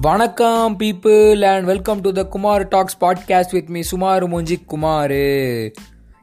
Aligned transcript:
வணக்கம் 0.00 0.78
people 0.78 1.40
and 1.44 1.66
welcome 1.66 2.00
to 2.00 2.10
the 2.12 2.22
Kumar 2.24 2.68
talks 2.68 2.96
podcast 3.00 3.50
with 3.50 3.68
me 3.68 3.80
Sumar 3.82 4.24
Monji 4.24 4.56
Kumar 4.64 5.14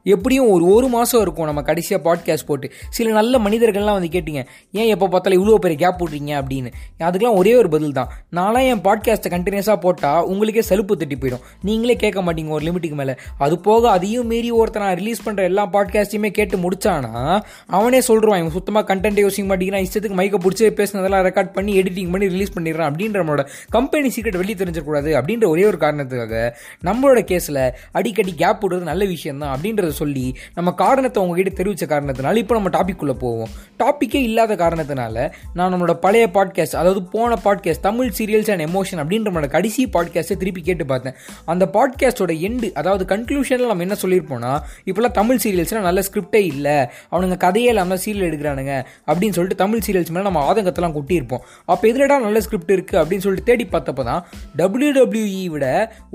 எப்படியும் 0.06 0.50
ஒரு 0.50 0.66
ஒரு 0.66 0.88
மாதம் 0.88 1.22
இருக்கும் 1.22 1.46
நம்ம 1.46 1.62
கடைசியாக 1.62 2.04
பாட்காஸ்ட் 2.08 2.46
போட்டு. 2.46 2.72
சில 2.90 3.12
நல்ல 3.12 3.38
மனிதர்கள்லாம் 3.38 3.98
வந்து 3.98 4.10
கேட்டிங்க 4.12 4.46
ஏன் 4.72 4.88
எப்போ 4.88 5.08
பார்த்தாலும் 5.08 5.40
இவ்வளோ 5.40 5.56
பெரிய 5.56 5.80
கேப் 5.84 6.02
போடுறீங்க? 6.02 6.34
அப்படின்னு. 6.42 6.72
அதுக்கெல்லாம் 7.00 7.36
ஒரே 7.36 7.56
ஒரு 7.56 7.70
பதில் 7.70 7.94
தான். 7.94 8.10
நான்லாம் 8.36 8.68
என் 8.68 8.84
பாட்காஸ்ட்டை 8.84 9.32
கண்டினியூஸாக 9.36 9.76
போட்டால் 9.76 10.24
உங்களுக்கே 10.24 10.62
சலுப்பு 10.70 10.98
தட்டி 10.98 11.16
போயிடும். 11.16 11.42
நீங்களே 11.62 11.96
கேட்க 11.96 12.22
மாட்டீங்க 12.22 12.50
ஒரு 12.50 12.66
லிமிட்டுக்கு 12.66 12.94
மேலே. 12.94 13.16
அது 13.38 13.60
போக 13.60 13.90
அதையும் 13.90 14.28
மீறி 14.28 14.52
ஒருத்தர் 14.52 14.84
நான் 14.86 14.96
ரிலீஸ் 14.96 15.30
பண்ணுற 15.30 15.44
எல்லா 15.44 15.66
பாட்காஸ்ட்டையுமே 15.74 16.30
கேட்டு 16.30 16.58
முடிச்சானா 16.58 17.42
அவனே 17.68 18.02
சொல்கிறான் 18.02 18.40
இவன் 18.40 18.52
சுத்தமாக 18.52 18.96
கண்டென்ட் 18.96 19.20
யோசிக்க 19.20 19.58
மாட்டேங்கிறான் 19.58 19.86
இஷ்டத்துக்கு 19.86 20.20
மைக்கை 20.22 20.40
பிடிச்சி 20.46 20.70
பேசினதெல்லாம் 20.80 21.26
ரெக்கார்ட் 21.28 21.54
பண்ணி 21.54 21.82
எடிட்டிங் 21.82 22.12
பண்ணி 22.12 22.28
ரிலீஸ் 22.28 22.58
பண்ணிடுறான். 22.60 22.90
அப்படின்ற 22.92 23.24
நம்மளோட 23.24 23.48
கம்பெனி 23.70 24.10
சீக்கிரம் 24.10 24.42
வெளியே 24.42 24.64
தெரிஞ்சிடக்கூடாது 24.64 25.12
அப்படின்ற 25.22 25.48
ஒரே 25.48 25.66
ஒரு 25.66 25.78
காரணத்துக்காக 25.78 26.54
நம்மளோட 26.84 27.22
கேஸில் 27.32 27.72
அடிக்கடி 27.92 28.34
கேப் 28.36 28.66
விடுறது 28.66 28.90
நல்ல 28.92 29.06
விஷயம் 29.06 29.38
தான் 29.38 29.60
அப்படின்றத 29.60 29.94
சொல்லி 30.00 30.26
நம்ம 30.58 30.70
காரணத்தை 30.84 31.20
உங்ககிட்ட 31.24 31.52
தெரிவித்த 31.60 31.86
காரணத்தினால 31.94 32.42
இப்போ 32.44 32.56
நம்ம 32.58 32.72
டாபிக்குள்ளே 32.78 33.16
போவோம். 33.24 33.52
டாப்பிக்கே 33.82 34.22
இல்லாத 34.30 34.56
காரணத்தினால 34.64 35.16
நான் 35.58 35.72
நம்மளோட 35.74 35.96
பழைய 36.06 36.26
பாட்காஸ்ட் 36.36 36.78
அதாவது 36.82 37.02
போன 37.14 37.38
podcast 37.46 37.84
Tamil 37.88 38.12
serials 38.18 38.52
and 38.54 38.66
emotion 38.68 39.02
அப்படின்ற 39.04 39.28
நம்மளோட 39.30 39.50
கடைசி 39.56 39.84
பாட்காஸ்ட்டை 39.96 40.38
திருப்பி 40.44 40.62
கேட்டு 40.70 40.86
பார்த்தேன். 40.92 41.16
அந்த 41.54 41.64
பாட்காஸ்டோட 41.76 42.34
எண்டு 42.48 42.70
அதாவது 42.82 43.06
கன்க்ளூஷனில் 43.14 43.72
நம்ம 43.72 43.86
என்ன 43.88 43.98
சொல்லியிருப்போம்னா 44.04 44.54
இப்போலாம் 44.90 45.16
தமிழ் 45.20 45.42
சீரியல்ஸ்னால் 45.46 45.88
நல்ல 45.90 46.04
ஸ்கிரிப்டே 46.08 46.42
இல்லை. 46.54 46.78
அவனுங்க 47.14 47.38
கதையே 47.46 47.72
இல்லாமல் 47.74 48.02
சீரியல் 48.06 48.28
எடுக்கிறானுங்க 48.30 48.74
அப்படின்னு 49.10 49.38
சொல்லிட்டு 49.38 49.62
தமிழ் 49.64 49.84
சீரியல்ஸ் 49.88 50.14
மேலே 50.16 50.26
நம்ம 50.30 50.44
ஆதங்கத்தெல்லாம் 50.50 50.96
கொட்டியிருப்போம். 50.98 51.44
அப்போ 51.72 51.84
எதிரடா 51.92 52.18
நல்ல 52.28 52.40
ஸ்கிரிப்ட் 52.46 52.74
இருக்குது 52.76 53.02
அப்படின்னு 53.02 53.26
சொல்லிட்டு 53.26 53.50
தேடி 53.52 53.68
பார்த்தப்போ 53.72 54.04
தான் 54.10 54.22
டபிள்யூடபிள்யூஇ 54.58 55.46
விட 55.56 55.66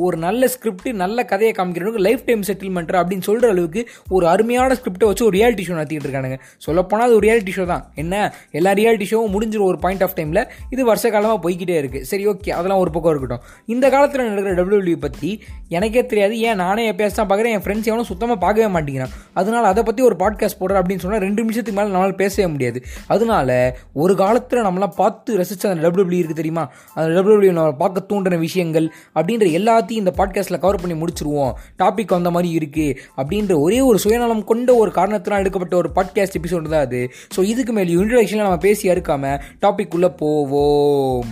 ஒரு 0.04 0.16
நல்ல 0.26 0.48
ஸ்கிரிப்ட் 0.54 0.88
நல்ல 1.02 1.24
கதையை 1.24 1.52
காமிக்கிறவங்க 1.58 2.00
லைஃப் 2.06 2.24
டைம் 2.26 2.42
செட்டில்மெண்ட் 2.48 2.92
அப்படின்னு 3.00 3.26
சொல்கிற 3.26 3.46
அளவுக்கு 3.52 3.69
ஒரு 4.08 4.28
அருமையான 4.28 4.74
ஸ்கிரிப்டை 4.74 5.06
வச்சு 5.10 5.24
ஒரு 5.24 5.36
ரியாலிட்டி 5.38 5.64
ஷோ 5.66 5.72
நடத்திட்டு 5.72 6.06
இருக்கானுங்க. 6.08 6.38
சொல்லப்போனால் 6.58 7.06
அது 7.06 7.14
ஒரு 7.14 7.26
ரியாலிட்டி 7.28 7.52
ஷோ 7.56 7.66
தான். 7.66 7.92
என்ன? 7.94 8.34
எல்லா 8.50 8.72
ரியாலிட்டி 8.72 9.06
ஷோவும் 9.10 9.32
முடிஞ்சிடும் 9.34 9.68
ஒரு 9.72 9.78
பாயிண்ட் 9.78 10.02
ஆஃப் 10.02 10.16
டைமில் 10.18 10.46
இது 10.70 10.84
வருஷ 10.84 11.10
காலமாக 11.10 11.50
போய்கிட்டே 11.50 11.76
இருக்குது 11.82 12.00
சரி 12.00 12.26
ஓகே 12.26 12.50
அதெல்லாம் 12.50 12.78
ஒரு 12.78 12.90
பக்கம் 12.90 13.10
இருக்கட்டும். 13.10 13.42
இந்த 13.66 13.90
காலத்தில் 13.90 14.28
நடக்கிற 14.28 14.54
டபிள்யூடபிள்யூ 14.60 14.96
பற்றி 14.96 15.42
எனக்கே 15.68 16.06
தெரியாது. 16.06 16.38
ஏன்? 16.38 16.56
நானே 16.56 16.92
எப்பயாச்சும் 16.92 17.20
தான் 17.22 17.30
பார்க்குறேன் 17.30 17.54
என் 17.56 17.64
ஃப்ரெண்ட்ஸ் 17.64 17.88
எவனும் 17.90 18.04
சுத்தமாக 18.04 18.38
பார்க்கவே 18.38 18.68
மாட்டேங்கிறான். 18.74 19.12
அதனால் 19.32 19.64
அதை 19.64 19.82
பற்றி 19.82 20.02
ஒரு 20.02 20.16
பாட்காஸ்ட் 20.18 20.60
போடுற 20.60 20.80
அப்படின்னு 20.80 20.98
சொன்னால் 20.98 21.20
ரெண்டு 21.20 21.42
நிமிஷத்துக்கு 21.42 21.80
மேலே 21.80 21.94
நம்மளால் 21.94 22.16
பேசவே 22.22 22.46
முடியாது. 22.46 22.82
அதனால 23.06 23.78
ஒரு 23.92 24.14
காலத்தில் 24.14 24.62
நம்மளாம் 24.62 24.96
பார்த்து 24.96 25.38
ரசித்த 25.38 25.70
அந்த 25.70 25.88
டபிள்யூபிள்யூ 25.88 26.20
இருக்குது 26.22 26.32
தெரியுமா? 26.32 26.70
அந்த 26.94 27.20
டபிள்யூபிள்யூ 27.20 27.52
நம்ம 27.52 27.72
பார்க்க 27.72 28.06
தூண்டின 28.14 28.38
விஷயங்கள் 28.38 28.92
அப்படின்ற 29.14 29.46
எல்லாத்தையும் 29.60 30.02
இந்த 30.04 30.14
பாட்காஸ்ட்டில் 30.16 30.58
கவர் 30.58 30.80
பண்ணி 30.80 30.96
முடிச்சிருவோம். 31.02 31.52
டாபிக் 31.78 32.06
வந்த 32.06 32.30
மாதிரி 32.30 32.58
இருக்குது 32.58 32.96
அப்படின்ற 33.16 33.54
ஒரே 33.60 33.80
ஒரு 33.80 33.98
சுயநலம் 33.98 34.44
கொண்ட 34.44 34.74
ஒரு 34.74 34.90
காரணத்தினால் 34.90 35.40
எடுக்கப்பட்ட 35.40 35.76
ஒரு 35.76 35.90
பாட்காஸ்ட் 35.94 36.34
எபிசோடு 36.40 36.68
தான் 36.68 36.80
அது. 36.80 37.10
ஸோ 37.36 37.42
இதுக்கு 37.42 37.72
மேலே 37.72 37.92
இன்ட்ரடக்ஷனில் 37.94 38.36
நம்ம 38.36 38.56
பேசி 38.56 38.88
அறுக்காம 38.88 39.40
டாபிக் 39.60 39.94
உள்ள 39.94 40.08
போவோம். 40.08 41.24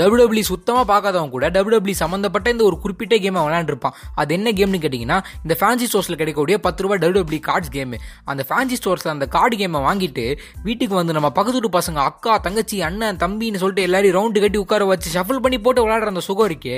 டபிள்யூடபிள்யூ 0.00 0.44
சுத்தமாக 0.52 0.84
பார்க்காதவங்க 0.92 1.34
கூட 1.36 1.46
டபிள்யூடபிள்யூ 1.56 1.98
சம்மந்தப்பட்ட 2.02 2.54
இந்த 2.54 2.64
ஒரு 2.68 2.76
குறிப்பிட்ட 2.84 3.14
கேமை 3.24 3.40
விளையாண்டுருப்பான். 3.46 3.96
அது 4.20 4.34
என்ன 4.38 4.48
கேம்னு 4.58 4.80
கேட்டிங்கன்னா 4.84 5.18
இந்த 5.44 5.54
ஃபேன்சி 5.60 5.88
ஸ்டோர்ஸில் 5.90 6.18
கிடைக்கக்கூடிய 6.20 6.58
பத்து 6.66 6.82
ரூபா 6.84 6.96
டபிள்யூடபிள்யூ 7.02 7.42
கார்ட்ஸ் 7.48 7.72
கேமு 7.76 7.98
அந்த 8.32 8.44
ஃபேன்சி 8.48 8.78
ஸ்டோர்ஸில் 8.80 9.14
அந்த 9.14 9.28
கார்டு 9.36 9.56
கேமை 9.62 9.80
வாங்கிட்டு 9.88 10.24
வீட்டுக்கு 10.62 10.94
வந்து 10.94 11.16
நம்ம 11.16 11.30
பக்கத்து 11.30 11.58
வீட்டு 11.58 11.76
பசங்க 11.78 12.00
அக்கா 12.10 12.34
தங்கச்சி 12.46 12.78
அண்ணன் 12.88 13.20
தம்பின்னு 13.24 13.62
சொல்லிட்டு 13.62 13.86
எல்லாரையும் 13.88 14.16
ரவுண்டு 14.18 14.40
கட்டி 14.40 14.58
உட்கார 14.58 14.86
வச்சு 14.92 15.14
ஷஃபிள் 15.16 15.42
பண்ணி 15.44 15.60
போட்டு 15.60 15.84
விளையாடுற 15.84 16.12
அந்த 16.14 16.24
சுகம் 16.28 16.48
இருக்கே 16.50 16.76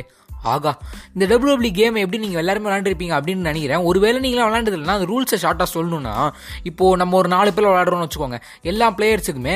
ஆகா 0.52 0.72
இந்த 1.14 1.24
டபிள்யூடபிள்யூ 1.32 1.72
கேம் 1.80 1.96
எப்படி 2.02 2.20
நீங்கள் 2.24 2.40
எல்லாருமே 2.42 2.66
விளாண்டுருப்பீங்க 2.68 3.14
அப்படின்னு 3.18 3.48
நினைக்கிறேன். 3.50 3.82
ஒருவேளை 3.88 4.18
நீங்களாம் 4.24 4.48
விளாண்டதில்லைனா 4.50 4.96
அந்த 4.98 5.08
ரூல்ஸை 5.12 5.38
ஷார்ட்டாக 5.44 5.68
சொல்லணும்னா 5.74 6.14
இப்போது 6.70 6.98
நம்ம 7.00 7.16
ஒரு 7.20 7.28
நாலு 7.34 7.50
பேர் 7.56 7.68
விளாடுறோம்னு 7.70 8.06
வச்சுக்கோங்க. 8.06 8.38
எல்லா 8.70 8.88
பிளேயர்ஸுக்குமே 8.98 9.54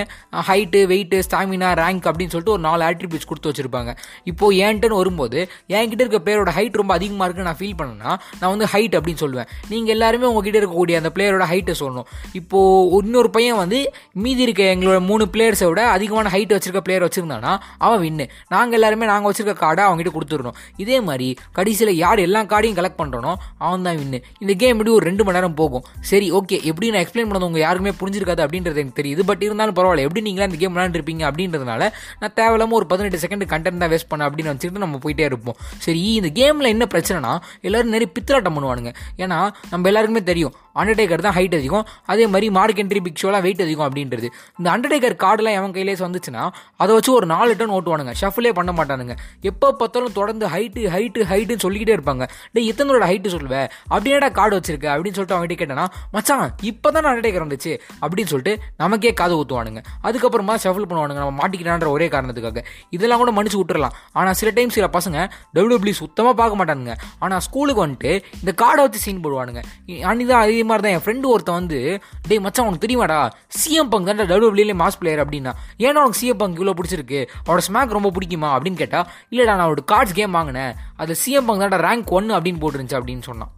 ஹைட்டு 0.51 0.83
வெயிட்டு 0.93 1.19
ஸ்டாமினா 1.29 1.71
ரேங்க் 1.83 2.07
அப்படின்னு 2.11 2.35
சொல்லிட்டு 2.35 2.55
ஒரு 2.57 2.65
நாலு 2.69 2.85
ஆட்ரிபியூட்ஸ் 2.89 3.29
கொடுத்து 3.31 3.51
வச்சிருப்பாங்க. 3.53 3.93
இப்போ 4.33 4.53
ஏன்ட்டுன்னு 4.67 5.01
வரும்போது 5.03 5.39
என்கிட்ட 5.77 6.03
இருக்க 6.05 6.21
பிளேயரோட 6.27 6.53
ஹைட் 6.59 6.81
ரொம்ப 6.83 6.95
அதிகமாக 6.99 7.27
இருக்குன்னு 7.29 7.51
நான் 7.51 7.61
ஃபீல் 7.63 7.79
பண்ணேன்னா 7.81 8.13
நான் 8.41 8.53
வந்து 8.55 8.69
ஹைட் 8.75 8.97
அப்படின்னு 8.99 9.23
சொல்லுவேன். 9.25 9.51
நீங்கள் 9.73 9.95
எல்லாருமே 9.97 10.29
உங்ககிட்ட 10.31 10.61
இருக்கக்கூடிய 10.61 11.03
அந்த 11.03 11.13
பிளேயரோட 11.17 11.47
ஹைட்டை 11.53 11.77
சொல்லணும். 11.83 12.09
இப்போது 12.41 13.03
இன்னொரு 13.07 13.31
பையன் 13.37 13.61
வந்து 13.63 13.79
மீதி 14.25 14.43
இருக்க 14.47 14.63
எங்களோட 14.75 14.99
மூணு 15.11 15.25
பிளேயர்ஸை 15.35 15.69
விட 15.71 15.83
அதிகமான 15.97 16.31
ஹைட் 16.35 16.55
வச்சிருக்க 16.57 16.81
பிளேயர் 16.87 17.07
வச்சுருந்தானா 17.07 17.53
அவன் 17.87 18.01
வின்னு 18.07 18.25
நாங்கள் 18.55 18.79
எல்லாருமே 18.79 19.07
நாங்கள் 19.13 19.31
வச்சிருக்க 19.31 19.55
கார்டை 19.65 19.83
அவங்ககிட்ட 19.89 20.13
கொடுத்துடணும். 20.17 20.57
இதே 20.85 20.99
மாதிரி 21.09 21.29
கடைசியில் 21.59 21.93
யார் 22.05 22.25
எல்லா 22.27 22.43
கார்டையும் 22.53 22.79
கலெக்ட் 22.81 23.01
பண்ணுறனோ 23.03 23.33
அவன் 23.67 23.87
தான் 23.89 23.99
வின்னு 24.01 24.21
இந்த 24.43 24.53
கேம் 24.63 24.75
எப்படி 24.77 24.95
ஒரு 24.99 25.05
ரெண்டு 25.11 25.25
மணி 25.27 25.39
நேரம் 25.39 25.57
போகும்? 25.61 25.85
சரி 26.11 26.29
ஓகே 26.39 26.57
எப்படி 26.71 26.91
நான் 26.95 27.05
எக்ஸ்பிளைன் 27.05 27.29
பண்ணது 27.31 27.49
உங்க 27.51 27.61
யாருக்குமே 27.65 27.95
புரிஞ்சிருக்காது 28.01 28.45
அப்படின்றது 28.47 28.81
எனக்கு 28.83 28.99
தெரியுது. 29.01 29.23
பட் 29.31 29.43
இருந்தாலும் 29.47 29.77
பரவாயில்ல. 29.79 30.07
எப்படி 30.09 30.25
நீங்களாம் 30.29 30.51
இந்த 30.51 30.61
கேம் 30.63 30.75
விளையாண்டுருப்பீங்க 30.77 31.25
அப்படின்றதுனால 31.31 31.91
நான் 32.21 32.35
தேவையில்லாமல் 32.41 32.79
ஒரு 32.81 32.87
பதினெட்டு 32.93 33.21
செகண்ட் 33.25 33.47
கண்டென்ட் 33.53 33.83
தான் 33.85 33.93
வேஸ்ட் 33.95 34.11
பண்ண 34.13 34.29
அப்படின்னு 34.29 34.53
வச்சுக்கிட்டு 34.53 34.85
நம்ம 34.85 35.01
போயிட்டே 35.05 35.27
இருப்போம். 35.31 35.59
சரி 35.87 36.03
இந்த 36.21 36.31
கேமில் 36.41 36.73
என்ன 36.75 36.87
பிரச்சனைனா 36.95 37.33
எல்லாரும் 37.69 37.95
நிறைய 37.97 38.11
பித்திராட்டம் 38.19 38.57
பண்ணுவானுங்க. 38.59 38.93
ஏன்னா 39.25 39.41
நம்ம 39.73 39.89
எல்லாருக்குமே 39.93 40.23
தெரியும். 40.31 40.55
அண்டர்டேக்கர் 40.81 41.25
தான் 41.27 41.37
ஹைட் 41.37 41.55
அதிகம். 41.59 41.87
அதே 42.13 42.25
மாதிரி 42.33 42.47
மார்க் 42.57 42.81
என்ட்ரி 42.83 43.01
பிக் 43.05 43.21
ஷோலாம் 43.23 43.45
வெயிட் 43.47 43.63
அதிகம் 43.67 43.87
அப்படின்றது. 43.87 44.27
இந்த 44.59 44.69
அண்டர்டேக்கர் 44.75 45.17
கார்டெலாம் 45.25 45.57
எவன் 45.61 45.75
கையிலேயே 45.77 45.99
வந்துச்சுன்னா 46.07 46.43
அதை 46.83 46.91
வச்சு 46.97 47.13
ஒரு 47.19 47.27
நாலு 47.35 47.57
டன் 47.61 47.75
ஓட்டுவானுங்க. 47.77 48.15
ஷஃபிலே 48.21 48.53
பண்ண 48.59 48.73
மாட்டானுங்க. 48.79 49.15
எப்போ 49.51 49.69
பார்த்தாலும் 49.81 50.17
தொடர்ந்து 50.21 50.47
ஹை 50.55 50.65
ஹைட்டு 50.67 50.83
ஹைட்டு 50.95 51.21
ஹைட்டுன்னு 51.31 51.63
சொல்லிக்கிட்டே 51.65 51.95
இருப்பாங்க. 51.97 52.25
டே 52.53 52.61
இத்தனோட 52.71 53.05
ஹைட்டு 53.11 53.33
சொல்லுவேன் 53.35 53.69
அப்படின்னா 53.91 54.33
கார்டு 54.33 54.55
வச்சிருக்க? 54.57 54.87
அப்படின்னு 54.95 55.17
சொல்லிட்டு 55.17 55.37
அவங்ககிட்ட 55.37 55.57
கேட்டேன்னா 55.63 55.87
மச்சான் 56.11 56.55
இப்போ 56.63 56.91
தான் 56.91 57.05
அண்டர்டேக்கர் 57.05 57.45
வந்துச்சு. 57.47 57.73
அப்படின்னு 58.03 58.31
சொல்லிட்டு 58.33 58.53
நமக்கே 58.77 59.13
காது 59.13 59.35
ஊற்றுவானுங்க 59.41 59.81
அதுக்கப்புறமா 60.03 60.55
ஷஃபில் 60.65 60.89
பண்ணுவானுங்க. 60.91 61.21
நம்ம 61.23 61.35
மாட்டிக்கிறான்ற 61.43 61.87
ஒரே 61.87 62.09
காரணத்துக்காக. 62.09 62.65
இதெல்லாம் 62.91 63.19
கூட 63.19 63.33
மன்னிச்சு 63.39 63.61
விட்டுறலாம். 63.61 63.95
ஆனால் 64.13 64.35
சில 64.35 64.51
டைம் 64.51 64.71
சில 64.71 64.89
பசங்க 64.93 65.29
டபிள்யூபிள்யூ 65.55 65.97
சுத்தமாக 66.03 66.35
பார்க்க 66.41 66.61
மாட்டானுங்க. 66.61 66.95
ஆனால் 67.19 67.41
ஸ்கூலுக்கு 67.41 67.87
வந்துட்டு 67.87 68.13
இந்த 68.43 68.55
கார்டை 68.63 68.83
வச்சு 68.87 68.99
சீன் 68.99 69.25
போடுவானுங்க. 69.25 69.63
அன்னிதான் 70.11 70.45
அதே 70.45 70.63
மாதிரி 70.63 70.85
தான் 70.87 70.95
என் 70.97 71.05
ஃப்ரெண்டு 71.05 71.33
ஒருத்தன் 71.35 71.55
வந்து 71.55 72.03
டேய் 72.29 72.41
மச்சான் 72.41 72.67
உனக்கு 72.67 72.85
தெரியுமாடா? 72.87 73.31
சிஎம் 73.59 73.91
பங்க் 73.91 74.07
தான் 74.07 74.19
டபிள்யூபிள்யூலே 74.19 74.77
மாஸ் 74.83 74.99
பிளேயர் 74.99 75.29
அப்படின்னா. 75.29 75.53
ஏன்னா 75.79 76.03
உனக்கு 76.05 76.21
சிஎம் 76.23 76.39
பங்க் 76.39 76.61
இவ்வளோ 76.61 76.75
பிடிச்சிருக்கு? 76.81 77.21
அவனோட 77.47 77.63
ஸ்மாக் 77.69 77.97
ரொம்ப 77.99 78.11
பிடிக்குமா? 78.17 78.49
அப்படின்னு 78.57 78.81
கேட்டா 78.83 79.01
இல்லடா 79.31 79.45
நான் 79.45 79.67
அவரோட 79.69 79.85
கார்ட்ஸ் 79.93 80.13
கேம் 80.13 80.31
வாங்கினேன். 80.31 80.56
அது 80.97 81.17
சிஎம் 81.25 81.47
பங்க் 81.47 81.71
தான் 81.71 81.85
ரேங்க் 81.87 82.15
ஒன்று 82.19 82.41
அப்படின்னு 82.41 82.63
போட்டுருந்துச்சு 82.63 82.99
அப்படின்னு 83.01 83.23
சொன்னான். 83.23 83.53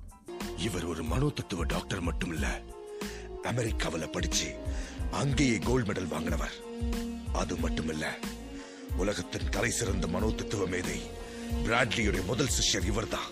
இவர் 0.56 0.84
ஒரு 0.84 1.02
மனோ 1.02 1.28
தத்துவ 1.28 1.64
டாக்டர் 1.64 2.00
மட்டும் 2.00 2.32
இல்ல 2.32 2.60
அமெரிக்காவில் 3.42 4.10
படிச்சு 4.10 4.48
அங்கேயே 5.10 5.58
கோல்டு 5.58 5.92
மெடல் 5.92 6.08
வாங்கினவர். 6.08 6.56
அது 7.32 7.56
மட்டும் 7.56 7.88
இல்ல 7.88 8.14
உலகத்தின் 8.96 9.48
தலை 9.50 9.70
சிறந்த 9.70 10.06
மனோ 10.06 10.30
தத்துவ 10.30 10.66
மேதை 10.66 11.00
பிராட்லியுடைய 11.64 12.24
முதல் 12.24 12.54
சிஷ்யர் 12.58 12.84
இவர்தான். 12.84 13.28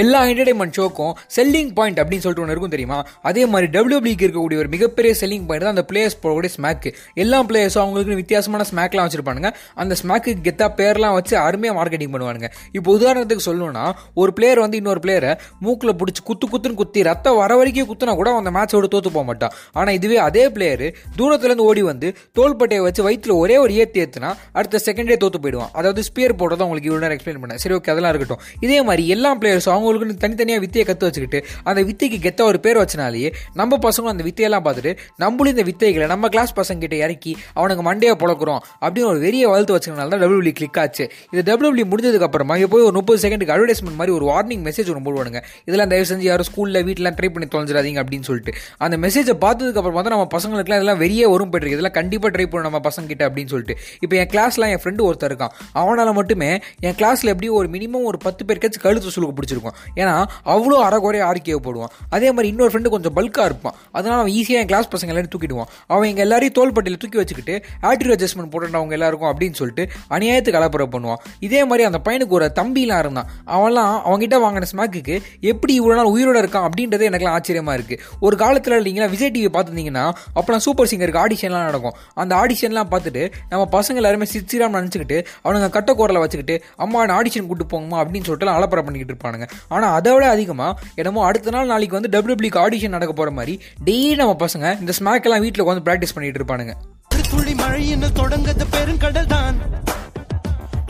எல்லா 0.00 0.20
என்டர்டைன்மெண்ட் 0.30 0.76
ஷோக்கும் 0.78 1.12
செல்லிங் 1.36 1.72
பாயிண்ட் 1.78 1.98
அப்படின்னு 2.02 2.24
சொல்லிட்டு 2.24 2.44
ஒன்று 2.44 2.54
இருக்கும் 2.54 2.74
தெரியுமா? 2.74 2.98
அதே 3.28 3.42
மாதிரி 3.52 3.68
டபிள்யூபிக்கு 3.76 4.24
இருக்கக்கூடிய 4.26 4.58
ஒரு 4.62 4.70
மிகப்பெரிய 4.74 5.12
செல்லிங் 5.20 5.46
பாயிண்ட் 5.48 5.66
தான் 5.66 5.74
அந்த 5.76 5.84
பிளேயர்ஸ் 5.90 6.16
போகக்கூடிய 6.22 6.52
ஸ்மாக் 6.56 6.88
எல்லா 7.22 7.38
பிளேயர்ஸும் 7.50 7.82
அவங்களுக்கு 7.82 8.18
வித்தியாசமான 8.22 8.66
ஸ்மாக்லாம் 8.70 9.06
வச்சிருப்பானுங்க. 9.08 9.50
அந்த 9.82 9.96
ஸ்மாக்கு 10.02 10.34
கெத்தா 10.46 10.68
பேர்லாம் 10.80 11.16
வச்சு 11.18 11.34
அருமையாக 11.46 11.76
மார்க்கெட்டிங் 11.78 12.12
பண்ணுவானுங்க. 12.14 12.50
இப்போ 12.78 12.88
உதாரணத்துக்கு 12.98 13.46
சொல்லணும்னா 13.48 13.84
ஒரு 14.22 14.32
பிளேயர் 14.38 14.62
வந்து 14.64 14.80
இன்னொரு 14.82 15.02
பிளேயரை 15.06 15.32
மூக்கில் 15.66 15.96
பிடிச்சி 16.00 16.24
குத்து 16.30 16.48
குத்துன்னு 16.54 16.80
குத்தி 16.82 17.02
ரத்தம் 17.10 17.38
வர 17.42 17.52
வரைக்கும் 17.60 17.88
குத்துனா 17.90 18.14
கூட 18.22 18.32
அந்த 18.40 18.52
மேட்சோட 18.58 18.88
தோத்து 18.94 19.12
போக 19.16 19.24
மாட்டான். 19.30 19.54
ஆனால் 19.78 19.94
இதுவே 20.00 20.18
அதே 20.28 20.46
பிளேயர் 20.56 20.86
தூரத்துலேருந்து 21.20 21.66
ஓடி 21.70 21.84
வந்து 21.92 22.10
தோள்பட்டையை 22.38 22.82
வச்சு 22.88 23.02
வயிற்றுல 23.08 23.36
ஒரே 23.44 23.58
ஒரு 23.64 23.72
ஏற்றி 23.84 24.00
ஏற்றுனா 24.04 24.32
அடுத்த 24.58 24.80
செகண்டே 24.86 25.18
தோத்து 25.24 25.40
போயிடுவான். 25.44 25.72
அதாவது 25.78 26.00
ஸ்பியர் 26.10 26.38
போட்டதை 26.40 26.64
உங்களுக்கு 26.68 26.90
இவ்வளோ 26.90 27.02
நேரம் 27.04 27.18
எக்ஸ்பிளைன் 27.18 27.42
பண்ணேன். 27.44 27.62
சரி 27.64 27.76
ஓகே 27.78 27.92
அதெல்லாம் 27.94 28.12
இருக்கட்டும். 28.14 28.42
இதே 28.66 28.80
மாதிரி 28.90 29.04
எல்லா 29.16 29.32
பிளேயர்ஸும் 29.42 29.74
அவங்களுக்குன்னு 29.84 30.22
தனித்தனியாக 30.24 30.64
வித்தையை 30.66 30.86
கற்று 30.90 31.06
வச்சுக்கிட்டு 31.08 31.40
அந்த 31.70 31.80
வித்தைக்கு 31.90 32.20
கெத்த 32.26 32.42
ஒரு 32.50 32.60
பேர் 32.66 32.82
வச்சனாலேயே 32.82 33.30
நம்ம 33.60 33.78
பசங்களும் 33.86 34.14
அந்த 34.14 34.26
வித்தையெல்லாம் 34.30 34.66
பார்த்துட்டு 34.66 34.92
நம்மளும் 35.22 35.52
இந்த 35.54 35.64
வித்தைகளை 35.70 36.06
நம்ம 36.12 36.28
கிளாஸ் 36.34 36.52
பசங்க 36.60 36.78
கிட்ட 36.84 36.96
இறக்கி 37.04 37.32
அவனுக்கு 37.58 37.82
மண்டையை 37.90 38.14
புழக்கிறோம் 38.22 38.60
அப்படின்னு 38.84 39.08
ஒரு 39.12 39.20
வெறிய 39.26 39.44
வளர்த்து 39.52 39.74
வச்சுக்கனால 39.76 40.12
தான் 40.14 40.22
டபிள்யூ 40.24 40.52
கிளிக் 40.58 40.78
ஆச்சு. 40.82 41.04
இது 41.32 41.42
டபிள்யூ 41.48 41.84
முடிஞ்சதுக்கு 41.92 42.26
அப்புறமா 42.28 42.56
இப்போ 42.62 42.80
ஒரு 42.88 42.96
முப்பது 42.98 43.18
செகண்டுக்கு 43.24 43.54
அட்வர்டைஸ்மெண்ட் 43.54 43.98
மாதிரி 44.00 44.14
ஒரு 44.18 44.26
வார்னிங் 44.30 44.62
மெசேஜ் 44.68 44.88
ஒன்று 44.92 45.04
போடுவானுங்க. 45.06 45.40
இதெல்லாம் 45.68 45.90
தயவு 45.92 46.08
செஞ்சு 46.10 46.26
யாரும் 46.30 46.48
ஸ்கூலில் 46.48 46.80
வீட்டிலாம் 46.88 47.16
ட்ரை 47.18 47.30
பண்ணி 47.34 47.48
தொலைஞ்சிடாதீங்க 47.54 48.02
அப்படின்னு 48.04 48.26
சொல்லிட்டு. 48.28 48.52
அந்த 48.84 48.96
மெசேஜை 49.04 49.36
பார்த்ததுக்கு 49.44 49.80
அப்புறமா 49.82 50.02
தான் 50.06 50.14
நம்ம 50.16 50.28
பசங்களுக்குலாம் 50.36 50.80
இதெல்லாம் 50.80 51.00
வெறிய 51.04 51.30
வரும் 51.34 51.50
போயிட்டு 51.52 51.74
இதெல்லாம் 51.76 51.96
கண்டிப்பாக 51.98 52.32
ட்ரை 52.36 52.46
பண்ணணும் 52.52 52.68
நம்ம 52.68 52.80
பசங்க 52.88 53.06
கிட்ட 53.12 53.28
அப்படின்னு 53.28 53.52
சொல்லிட்டு. 53.54 53.76
இப்போ 54.00 54.16
என் 54.22 54.30
கிளாஸ்லாம் 54.34 54.72
என் 54.74 54.82
ஃப்ரெண்டு 54.84 55.06
ஒருத்தர் 55.08 55.30
இருக்கான். 55.32 55.54
அவனால் 55.82 56.12
மட்டுமே 56.20 56.50
என் 56.88 56.96
கிளாஸில் 57.00 57.32
எப்படி 57.34 57.48
ஒரு 57.58 57.68
மினிமம் 57.74 58.06
ஒரு 58.10 58.18
பத்து 58.26 58.42
பேருக்காச்சும் 58.48 58.84
கழுத்து 58.86 59.14
சுழுக்கு 59.14 59.36
பிடிச்சிருக்கும். 59.38 59.63
இருக்கும் 59.64 60.00
ஏன்னா 60.02 60.14
அவ்வளோ 60.54 60.78
அறகுறையாக 60.86 61.28
ஆர்கியோ 61.30 61.58
போடுவான் 61.66 61.92
அதே 62.16 62.28
மாதிரி 62.34 62.48
இன்னொரு 62.52 62.70
ஃப்ரெண்டு 62.72 62.92
கொஞ்சம் 62.94 63.14
பல்காக 63.18 63.46
இருப்பான். 63.50 63.76
அதனால் 63.96 64.20
அவன் 64.22 64.32
ஈஸியாக 64.38 64.62
என் 64.62 64.70
கிளாஸ் 64.70 64.90
பசங்க 64.94 65.12
எல்லாரும் 65.12 65.32
தூக்கிடுவான். 65.34 65.68
அவன் 65.92 66.08
எங்கள் 66.10 66.24
எல்லாரையும் 66.26 66.56
தோல்பட்டியில் 66.58 67.00
தூக்கி 67.02 67.18
வச்சுக்கிட்டு 67.20 67.54
ஆட்டிடியூட் 67.88 68.14
அட்ஜஸ்ட்மெண்ட் 68.16 68.50
போட்டுட்டு 68.52 68.78
அவங்க 68.80 68.94
எல்லாருக்கும் 68.98 69.30
அப்படின்னு 69.32 69.56
சொல்லிட்டு 69.60 69.84
அநியாயத்துக்கு 70.16 70.56
கலப்பரம் 70.58 70.92
பண்ணுவான். 70.94 71.20
இதே 71.48 71.60
மாதிரி 71.70 71.84
அந்த 71.90 72.00
பையனுக்கு 72.06 72.36
ஒரு 72.38 72.48
தம்பிலாம் 72.60 73.02
இருந்தான். 73.04 73.28
அவன்லாம் 73.56 73.92
அவங்ககிட்ட 74.06 74.38
வாங்கின 74.44 74.68
ஸ்மாக்குக்கு 74.72 75.16
எப்படி 75.52 75.72
இவ்வளோ 75.80 75.96
நாள் 76.00 76.12
உயிரோட 76.14 76.38
இருக்கான் 76.44 76.66
அப்படின்றதே 76.68 77.08
எனக்குலாம் 77.10 77.36
ஆச்சரியமாக 77.38 77.76
இருக்குது 77.78 78.00
ஒரு 78.26 78.36
காலத்தில் 78.42 78.78
இல்லைங்களா 78.80 79.08
விஜய் 79.14 79.32
டிவி 79.36 79.50
பார்த்துருந்தீங்கன்னா 79.56 80.04
அப்போலாம் 80.38 80.64
சூப்பர் 80.66 80.90
சிங்கருக்கு 80.92 81.22
ஆடிஷன்லாம் 81.24 81.68
நடக்கும். 81.70 81.96
அந்த 82.22 82.32
ஆடிஷன்லாம் 82.42 82.90
பார்த்துட்டு 82.94 83.24
நம்ம 83.52 83.62
பசங்க 83.76 84.00
எல்லாருமே 84.02 84.28
சிச்சிராம் 84.34 84.76
நினச்சிக்கிட்டு 84.78 85.18
அவனுங்க 85.44 85.68
கட்ட 85.76 85.90
குரலை 86.00 86.20
வச்சுக்கிட்டு 86.24 86.56
அம்மா 86.84 86.98
நான் 87.08 87.16
ஆடிஷன் 87.18 87.48
கூட்டு 87.50 87.66
போங்கம்மா 87.72 87.98
அப்படின்னு 88.02 88.26
சொல்லிட்டு 88.28 88.52
அலப்பறை 88.58 88.82
பண்ணிக்கிட்டு 88.86 89.14
இருப்பானுங்க. 89.14 89.46
ஆனால் 89.74 89.94
அதை 89.98 90.12
விட 90.14 90.24
அதிகமாக 90.36 90.78
என்னமோ 91.00 91.24
அடுத்த 91.28 91.54
நாள் 91.56 91.70
நாளைக்கு 91.72 91.98
வந்து 91.98 92.12
டபிள்யூபிளிக்கு 92.14 92.62
ஆடிஷன் 92.64 92.96
நடக்க 92.96 93.14
போகிற 93.14 93.32
மாதிரி 93.38 93.54
டெய்லி 93.88 94.14
நம்ம 94.22 94.36
பசங்க 94.44 94.66
இந்த 94.82 94.94
ஸ்மாக் 94.98 95.28
எல்லாம் 95.28 95.44
வீட்டில் 95.46 95.64
உட்காந்து 95.66 95.86
ப்ராக்டிஸ் 95.88 96.14
பண்ணிட்டு 96.16 96.40
இருப்பானுங்க. 96.40 96.74
ஒரு 97.14 97.24
துளி 97.32 97.54
மழையினில் 97.62 98.16
தொடங்கது 98.20 98.66
பெருங்கடல் 98.76 99.30
தான் 99.34 99.58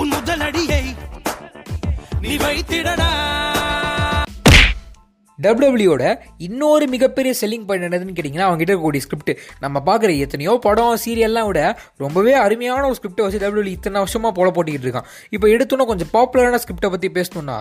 உன் 0.02 0.14
முதல் 0.16 0.44
அடியை 0.48 0.82
நீ 2.22 2.32
வைத்திடடா. 2.44 3.10
டபிள்யூபிள்யூட 5.46 6.04
இன்னொரு 6.46 6.86
மிகப்பெரிய 6.94 7.32
செல்லிங் 7.40 7.66
பாயிண்ட் 7.68 7.86
என்னதுன்னு 7.88 8.16
கேட்டிங்கன்னா 8.18 8.46
அவங்ககிட்ட 8.48 8.72
இருக்கக்கூடிய 8.72 9.04
ஸ்கிரிப்ட் 9.06 9.32
நம்ம 9.64 9.82
பார்க்குற 9.88 10.10
எத்தனையோ 10.26 10.54
படம் 10.66 10.98
சீரியல்லாம் 11.04 11.48
விட 11.50 11.60
ரொம்பவே 12.04 12.34
அருமையான 12.44 12.82
ஒரு 12.90 12.98
ஸ்கிரிப்டை 13.00 13.24
வச்சு 13.26 13.42
டபிள்யூபிள்யூ 13.44 13.76
இத்தனை 13.78 14.02
வருஷமாக 14.04 14.32
போல 14.38 14.48
போட்டிக்கிட்டு 14.56 14.88
இருக்கான். 14.88 15.08
இப்போ 15.34 15.46
எடுத்தோன்னா 15.54 15.86
கொஞ்சம் 15.92 16.10
பாப்புலரான 16.16 16.60
ஸ்கிரிப்டை 16.64 16.90
பற்றி 16.94 17.10
பேசணும்னா 17.18 17.56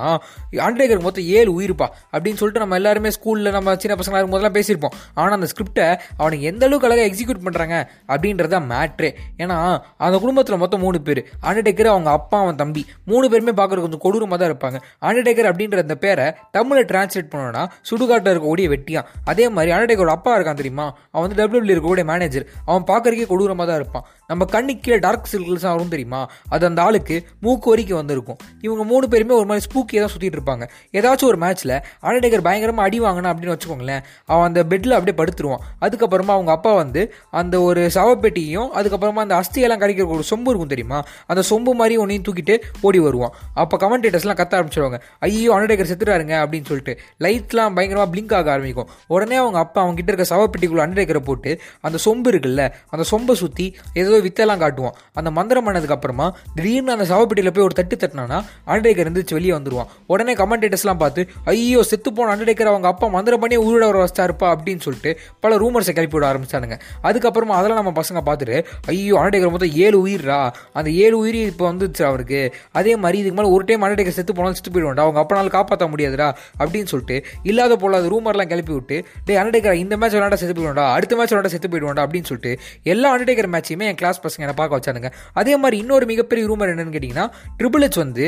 அண்டேகர் 0.68 1.04
மொத்தம் 1.08 1.28
ஏழு 1.38 1.50
உயிர்ப்பா 1.58 1.88
அப்படின்னு 2.14 2.40
சொல்லிட்டு 2.42 2.64
நம்ம 2.64 2.78
எல்லாருமே 2.82 3.10
ஸ்கூலில் 3.18 3.54
நம்ம 3.58 3.76
சின்ன 3.84 3.98
பசங்களாக 4.00 4.22
இருக்கும் 4.22 4.36
போதெல்லாம் 4.36 4.58
பேசியிருப்போம். 4.58 4.96
ஆனால் 5.20 5.36
அந்த 5.38 5.50
ஸ்கிரிப்டை 5.54 5.88
அவனுக்கு 6.22 6.48
எந்த 6.52 6.64
அளவுக்கு 6.68 6.88
அழகாக 6.90 7.08
எக்ஸிக்யூட் 7.10 7.44
பண்ணுறாங்க 7.46 7.76
அப்படின்றது 8.14 8.52
தான் 8.56 8.68
மேட்ரே 8.74 9.12
ஏன்னா 9.44 9.58
அந்த 10.06 10.16
குடும்பத்தில் 10.24 10.62
மொத்தம் 10.64 10.84
மூணு 10.86 11.00
பேர். 11.08 11.22
அண்டர்டேக்கர் 11.48 11.92
அவங்க 11.94 12.10
அப்பா 12.18 12.38
அவன் 12.44 12.60
தம்பி. 12.64 12.84
மூணு 13.12 13.26
பேருமே 13.34 13.54
பார்க்குறது 13.60 13.86
கொஞ்சம் 13.86 14.04
கொடூரமாக 14.06 14.38
தான் 14.42 14.52
இருப்பாங்க. 14.52 14.80
அண்டர்டேக்கர் 15.08 15.50
அப்படின்ற 15.52 15.80
அந்த 15.86 15.98
பேரை 16.06 16.28
தமிழை 16.58 16.84
டிரான்ஸ்லேட் 16.92 17.32
பண்ணோன்னா 17.34 17.64
சுடுகாட்டில் 17.90 18.31
இருக்கக்கூடிய 18.34 18.68
வெட்டியான் 18.74 19.08
அதே 19.31 19.46
மாதிரி 19.56 19.72
அண்டர்டேக்கரோட 19.75 20.14
அப்பா 20.18 20.31
இருக்கான் 20.38 20.60
தெரியுமா? 20.62 20.88
அவன் 21.14 21.25
வந்து 21.25 21.40
டபிள்யூபிள்யூ 21.42 21.75
இருக்கக்கூடிய 21.75 22.06
மேனேஜர் 22.12 22.46
அவன் 22.70 22.86
பார்க்கறக்கே 22.92 23.28
கொடூரமாக 23.31 23.68
தான் 23.70 23.80
இருப்பான். 23.81 24.06
நம்ம 24.30 24.46
கண்ணுக்கு 24.56 24.84
கீழே 24.86 25.00
டார்க் 25.06 25.30
சர்க்கிள்ஸ் 25.34 25.68
வரும் 25.72 25.94
தெரியுமா? 25.96 26.22
அது 26.54 26.64
அந்த 26.70 26.81
ஆளுக்கு 26.88 27.16
மூக்கு 27.46 27.70
வரைக்கும் 27.74 28.00
வந்திருக்கும். 28.02 28.40
இவங்க 28.66 28.84
மூணு 28.92 29.06
பேருமே 29.14 29.36
ஒரு 29.40 29.48
மாதிரி 29.50 29.66
ஸ்பூக்கியாக 29.68 30.04
தான் 30.06 30.14
சுற்றிட்டு 30.14 30.38
இருப்பாங்க. 30.40 30.66
ஏதாச்சும் 31.00 31.30
ஒரு 31.31 31.40
மேட்ச்சில் 31.44 31.75
அண்டர்டேக்கர் 32.06 32.46
பயங்கரமாக 32.48 32.88
அடி 32.88 33.00
வாங்கினா 33.06 33.31
அப்படின்னு 33.34 33.54
வச்சுக்கோங்களேன் 33.56 34.02
அவன் 34.31 34.46
அந்த 34.50 34.62
பெட்டில் 34.72 34.96
அப்படியே 34.98 35.18
படுத்துருவான். 35.22 35.64
அதுக்கப்புறமா 35.86 36.34
அவங்க 36.38 36.52
அப்பா 36.58 36.74
வந்து 36.81 37.02
அந்த 37.42 37.56
ஒரு 37.68 37.81
சவப்பெட்டியும் 37.98 38.70
அதுக்கப்புறமா 38.80 39.24
அந்த 39.25 39.36
அஸ்தியெல்லாம் 39.42 39.81
கரைக்கிற 39.84 40.08
ஒரு 40.18 40.24
சொம்பு 40.31 40.50
இருக்கும் 40.52 40.74
தெரியுமா? 40.74 41.00
அந்த 41.31 41.42
சொம்பு 41.50 41.74
மாதிரி 41.81 41.98
ஒன்றையும் 42.04 42.25
தூக்கிட்டு 42.28 42.56
ஓடி 42.88 43.00
வருவான். 43.08 43.34
அப்போ 43.62 43.75
கமெண்டேட்டர்ஸ்லாம் 43.84 44.40
கத்த 44.42 44.60
ஆரம்பிச்சிடுவாங்க 44.60 45.00
ஐயோ 45.28 45.52
அண்டர்டேக்கர் 45.56 45.90
செத்துறாருங்க 45.92 46.36
அப்படின்னு 46.44 46.70
சொல்லிட்டு. 46.72 46.96
லைட்லாம் 47.24 47.62
பயங்கரமாக 47.75 48.10
பிளிங்க் 48.13 48.36
ஆக 48.39 48.51
ஆரம்பிக்கும். 48.56 48.89
உடனே 49.15 49.36
அவங்க 49.44 49.57
அப்பா 49.65 49.80
அவங்க 49.81 49.98
கிட்ட 50.00 50.12
இருக்க 50.13 50.27
சவப்பெட்டிக்குள்ள 50.33 50.83
அண்டரேக்கரை 50.86 51.21
போட்டு 51.30 51.51
அந்த 51.88 51.98
சொம்பு 52.06 52.30
இருக்குல்ல 52.33 52.63
அந்த 52.94 53.04
சொம்பை 53.12 53.36
சுற்றி 53.42 53.68
ஏதோ 54.01 54.19
வித்தெல்லாம் 54.27 54.62
காட்டுவோம் 54.63 54.95
அந்த 55.21 55.30
மந்திரம் 55.38 55.68
பண்ணதுக்கு 55.68 55.95
அப்புறமா 55.98 56.27
திடீர்னு 56.57 56.95
அந்த 56.95 57.07
சவப்பெட்டியில் 57.13 57.54
போய் 57.56 57.68
ஒரு 57.68 57.77
தட்டு 57.80 57.95
தட்டினானா 58.04 58.39
அண்டரேக்கர் 58.74 59.06
இருந்துச்சு 59.06 59.38
வெளியே 59.39 59.54
வந்துருவான். 59.57 59.89
உடனே 60.13 60.36
கமெண்டேட்டர்ஸ்லாம் 60.42 61.01
பார்த்து 61.04 61.21
ஐயோ 61.54 61.81
செத்து 61.92 62.10
போன 62.13 62.36
அண்டரேக்கர் 62.36 62.71
அவங்க 62.74 62.88
அப்பா 62.94 63.07
மந்திரம் 63.18 63.42
பண்ணி 63.44 63.57
உயிரோட 63.65 63.86
வர 63.92 64.00
வச்சாருப்பா 64.06 64.48
அப்படின்னு 64.56 64.83
சொல்லிட்டு 64.88 65.12
பல 65.44 65.57
ரூமர்ஸை 65.63 65.94
கிளப்பி 65.98 66.18
விட 66.18 66.27
ஆரம்பிச்சானுங்க. 66.31 66.77
அதுக்கப்புறமா 67.10 67.56
அதெல்லாம் 67.60 67.81
நம்ம 67.81 67.94
பசங்க 68.01 68.21
பார்த்துட்டு 68.30 68.57
ஐயோ 68.92 69.15
அண்டர்டேக்கர் 69.21 69.54
மொத்தம் 69.56 69.75
ஏழு 69.86 69.98
உயிர்ரா? 70.06 70.39
அந்த 70.80 70.89
ஏழு 71.04 71.15
உயிர் 71.24 71.39
இப்போ 71.51 71.65
வந்துச்சு 71.71 72.04
அவருக்கு. 72.10 72.42
அதே 72.80 72.94
மாதிரி 73.04 73.18
இதுக்கு 73.21 73.38
மேலே 73.39 73.51
ஒரு 73.56 73.63
டைம் 73.69 73.83
அண்டர்டேக்கர் 73.86 74.18
செத்து 74.18 74.33
போனாலும் 74.38 74.57
செத்து 74.57 74.71
போயிடுவான்டா. 74.75 75.06
அவங்க 75.06 75.19
அப்பனால 75.24 75.51
காப்பாற்ற 75.57 75.88
முடியாதுடா 75.94 76.27
அப்படின்னு 76.62 76.89
சொல்லிட்டு 76.94 77.18
இல்லாத 77.54 77.78
போலாத 77.84 78.12
ரூமர்லாம் 78.16 78.52
கிளப்பி 78.54 78.74
விட்டு 78.78 79.00
டே 79.30 79.34
அண்டர்டேக்கர் 79.44 79.80
இந்த 79.84 79.96
மேட்ச் 80.02 80.18
விளாண்டா 80.18 80.40
செத்து 80.42 80.58
போயிடுவோம்டா 80.60 80.88
அடுத்த 80.98 81.14
மேட்ச் 81.20 81.34
விளாண்டா 81.34 81.54
செத்து 81.56 81.72
போயிடுவோம்டா 81.74 82.06
அப்படின்னு 82.06 82.30
சொல்லிட்டு 82.32 82.54
எல்லா 82.94 83.08
அண்டர்டேக்கர் 83.16 83.52
மேட்சையுமே 83.56 83.88
என் 83.92 84.00
கிளாஸ் 84.02 84.22
பசங்க 84.26 84.46
என்ன 84.46 84.58
பார்க்க 84.60 84.80
வச்சானுங்க. 84.80 85.10
அதே 85.40 85.54
மாதிரி 85.64 85.78
இன்னொரு 85.84 86.06
மிகப்பெரிய 86.12 86.44
ரூமர் 86.52 86.72
என்னன்னு 86.74 86.96
கேட்டிங்கன்னா 86.98 87.26
ட்ரிபிள் 87.60 87.88
வந்து 88.04 88.26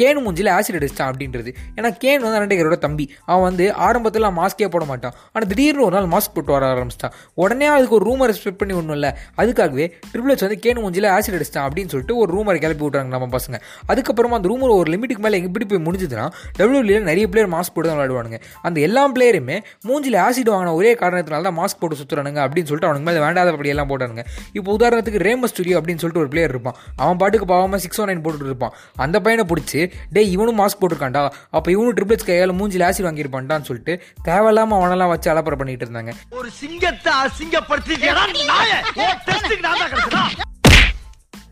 கேன் 0.00 0.20
மூஞ்சில் 0.24 0.50
ஆசிட் 0.56 0.76
அடிச்சிட்டான் 0.78 1.10
அப்படின்றது. 1.12 1.50
ஏன்னா 1.76 1.88
கேன் 2.04 2.22
வந்து 2.24 2.36
அண்டர்டேக்கரோட 2.38 2.76
தம்பி. 2.84 3.04
அவன் 3.30 3.44
வந்து 3.48 3.64
ஆரம்பத்தில் 3.86 4.28
மாஸ்கே 4.38 4.68
போட 4.74 4.84
மாட்டான். 4.90 5.14
ஆனால் 5.32 5.48
திடீர்னு 5.52 5.84
ஒரு 5.86 5.94
நாள் 5.96 6.08
மாஸ்க் 6.14 6.34
போட்டு 6.36 6.52
வர 6.56 6.66
ஆரம்பிச்சிட்டான். 6.74 7.14
உடனே 7.42 7.66
அதுக்கு 7.74 7.96
ஒரு 7.98 8.06
ரூமர் 8.10 8.34
ஸ்ப்ரெட் 8.38 8.58
பண்ணி 8.60 8.74
ஒன்றும் 8.80 8.96
இல்லை. 8.98 9.10
அதுக்காகவே 9.42 9.86
ட்ரிபிள் 10.12 10.32
ஹெச் 10.32 10.44
வந்து 10.46 10.58
கேன் 10.66 10.80
மூஞ்சில் 10.84 11.08
ஆசிட் 11.16 11.36
அடிச்சிட்டான் 11.38 11.66
அப்படின்னு 11.68 11.92
சொல்லிட்டு 11.94 12.16
ஒரு 12.22 12.30
ரூமரை 12.36 12.60
கிளப்பி 12.64 12.84
விட்றாங்க 12.86 13.12
நம்ம 13.16 13.28
பசங்க. 13.36 13.58
அதுக்கப்புறமா 13.92 14.38
அந்த 14.40 14.50
ரூமர் 14.52 14.74
ஒரு 14.80 14.90
லிமிட்டுக்கு 14.94 15.24
மேலே 15.26 15.40
எப்படி 15.48 15.66
போய் 15.72 15.84
முடிஞ்சதுன்னா 15.88 16.26
டபிள்யூல 16.58 17.00
நிறைய 17.10 17.26
பிளேயர் 17.32 17.52
மாஸ்க் 17.54 17.74
போட்டு 17.76 17.88
தான் 17.90 17.98
விளையாடுவானுங்க. 17.98 18.40
அந்த 18.68 18.78
எல்லா 18.86 19.02
பிளேயருமே 19.16 19.56
மூஞ்சில 19.88 20.18
ஆசிட் 20.26 20.50
வாங்கின 20.54 20.74
ஒரே 20.80 20.92
காரணத்தினால 21.02 21.46
தான் 21.48 21.58
மாஸ்க் 21.60 21.80
போட்டு 21.82 21.98
சுற்றுறானுங்க 22.00 22.40
அப்படின்னு 22.46 22.68
சொல்லிட்டு 22.70 22.90
அவனுக்கு 22.90 23.08
மேலே 23.08 23.22
வேண்டாதபடி 23.26 23.72
எல்லாம் 23.74 23.90
போட்டானுங்க. 23.92 24.24
இப்போ 24.58 24.68
உதாரணத்துக்கு 24.78 25.22
ரேம 25.28 25.50
ஸ்டுடியோ 25.52 25.78
அப்படின்னு 25.80 26.02
சொல்லிட்டு 26.02 26.24
ஒரு 26.24 26.32
பிளேயர் 26.34 26.54
இருப்பான். 26.54 26.78
அவன் 27.02 27.20
பாட்டுக்கு 27.22 27.48
பாவமாக 27.52 27.80
சிக்ஸ் 27.86 28.00
ஒன் 28.02 28.10
நைன் 28.12 28.22
போட்டுட்டு 28.26 28.50
இருப்பான். 28.52 28.74
அந்த 29.06 29.16
பையனை 29.26 29.46
பிடிச்சி 29.52 29.80
டே 30.16 30.24
இவனும் 30.34 30.60
மாஸ்க் 30.62 30.80
போட்டிருக்காண்டா 30.82 31.24
அப்போ 31.56 31.68
இவனும் 31.76 31.96
ட்ரிபிள்ஸ் 31.98 32.28
கையால் 32.30 32.56
மூஞ்சில் 32.60 32.86
ஆசிட் 32.88 33.08
வாங்கியிருப்பான்டான்னு 33.08 33.68
சொல்லிட்டு 33.70 33.94
தேவையில்லாம 34.28 34.76
அவனெல்லாம் 34.80 35.12
வச்சு 35.14 35.30
அலப்பறை 35.34 35.58
பண்ணிட்டு 35.62 35.86
இருந்தாங்க. 35.88 36.12
ஒரு 36.40 36.50
சிங்கத்தை 36.62 37.12
அசிங்கப்படுத்தி 37.26 37.96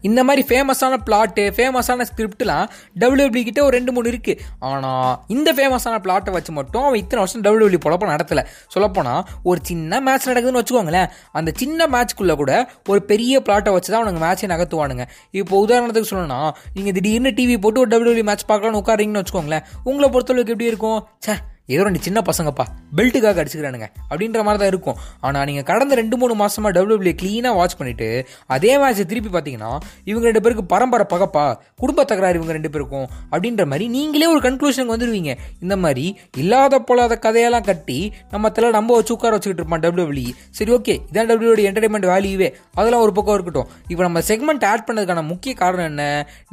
இந்த 0.09 0.21
மாதிரி 0.29 0.43
ஃபேமஸான 0.49 0.99
பிளாட்டு 1.07 1.43
ஃபேமஸான 1.57 2.07
ஸ்கிரிப்ட்லாம் 2.11 2.67
டபிள்யூபிள்யூ 3.03 3.45
கிட்டே 3.49 3.63
ஒரு 3.67 3.75
ரெண்டு 3.79 3.93
மூணு 3.97 4.09
இருக்குது 4.13 4.41
ஆனால் 4.71 5.13
இந்த 5.35 5.49
ஃபேமஸான 5.59 5.99
பிளாட்டை 6.07 6.33
வச்சு 6.37 6.53
மட்டும் 6.59 6.85
அவன் 6.89 7.01
இத்தனை 7.03 7.21
வருஷம் 7.23 7.45
டபிள்யூபிள்யூ 7.47 7.81
பொழப்ப 7.87 8.11
நடத்தலை. 8.13 8.45
சொல்லப்போனால் 8.75 9.23
ஒரு 9.51 9.61
சின்ன 9.71 10.01
மேட்ச் 10.07 10.29
நடக்குதுன்னு 10.31 10.63
வச்சுக்கோங்களேன். 10.63 11.09
அந்த 11.39 11.51
சின்ன 11.63 11.89
மேட்ச்க்குள்ளே 11.95 12.37
கூட 12.43 12.53
ஒரு 12.91 13.03
பெரிய 13.13 13.43
பிளாட்டை 13.47 13.73
வச்சு 13.77 13.91
தான் 13.93 14.01
அவனுங்க 14.03 14.23
மேட்சை 14.27 14.49
நகர்த்துவானுங்க. 14.55 15.07
இப்போ 15.43 15.55
உதாரணத்துக்கு 15.67 16.11
சொல்லணும்னா 16.13 16.41
நீங்கள் 16.77 16.97
திடீர்னு 16.99 17.33
டிவி 17.39 17.57
போட்டு 17.65 17.83
ஒரு 17.85 17.93
டபிள்யூபிள்யூ 17.95 18.27
மேட்ச் 18.31 18.49
பார்க்கலான்னு 18.51 18.83
உட்காரிங்கன்னு 18.83 19.23
வச்சுக்கோங்களேன். 19.23 19.65
உங்களை 19.91 20.09
பொறுத்தளவுக்கு 20.17 20.55
எப்படி 20.57 20.71
இருக்கும்? 20.73 21.01
சே 21.27 21.35
ஏதோ 21.75 21.83
ரெண்டு 21.89 22.03
சின்ன 22.07 22.19
பசங்கப்பா 22.29 22.65
பெல்ட்டுக்காக 22.99 23.41
அடிச்சுக்கிறானுங்க. 23.43 23.87
அப்படின்ற 24.11 24.41
மாதிரி 24.47 24.61
தான் 24.63 24.71
இருக்கும். 24.73 24.97
ஆனால் 25.27 25.45
நீங்கள் 25.49 25.67
கடந்த 25.71 25.95
ரெண்டு 26.01 26.17
மூணு 26.21 26.35
மாதமாக 26.43 26.73
டபிள்யூபிள்யூ 26.77 27.15
க்ளீனாக 27.21 27.55
வாட்ச் 27.59 27.77
பண்ணிவிட்டு 27.81 28.09
அதே 28.55 28.73
மேட்ச்சை 28.83 29.05
திருப்பி 29.13 29.31
பார்த்தீங்கன்னா 29.35 29.71
இவங்க 30.11 30.25
ரெண்டு 30.31 30.43
பேருக்கு 30.45 30.65
பரம்பரை 30.75 31.07
பகப்பா 31.13 31.45
குடும்ப 31.83 32.05
தகராறு 32.13 32.39
இவங்க 32.41 32.53
ரெண்டு 32.59 32.73
பேருக்கும் 32.75 33.07
அப்படின்ற 33.33 33.65
மாதிரி 33.73 33.87
நீங்களே 33.97 34.29
ஒரு 34.35 34.41
கன்க்ளூஷனுக்கு 34.49 34.95
வந்துடுவீங்க 34.97 35.35
இந்த 35.65 35.77
மாதிரி 35.85 36.07
இல்லாத 36.43 36.83
போலாத 36.89 37.19
கதையெல்லாம் 37.27 37.67
கட்டி 37.71 37.99
நம்ம 38.31 38.51
தலை 38.57 38.71
நம்ம 38.79 38.95
வச்சு 38.99 39.15
உட்கார 39.17 39.33
வச்சுக்கிட்டு 39.37 39.63
இருப்பான் 39.63 39.85
டபிள்யூபிள்யூ 39.87 40.33
சரி 40.59 40.73
ஓகே 40.79 40.97
இதான் 41.11 41.31
டபிள்யூடி 41.33 41.63
என்டர்டைன்மெண்ட் 41.71 42.09
வேல்யூவே 42.13 42.49
அதெல்லாம் 42.75 43.05
ஒரு 43.07 43.13
பக்கம் 43.19 43.37
இருக்கட்டும். 43.39 43.69
இப்போ 43.93 44.03
நம்ம 44.07 44.21
செக்மெண்ட் 44.29 44.65
ஆட் 44.71 44.85
பண்ணதுக்கான 44.89 45.25
முக்கிய 45.33 45.53
காரணம் 45.55 45.89
என்ன? 45.93 46.05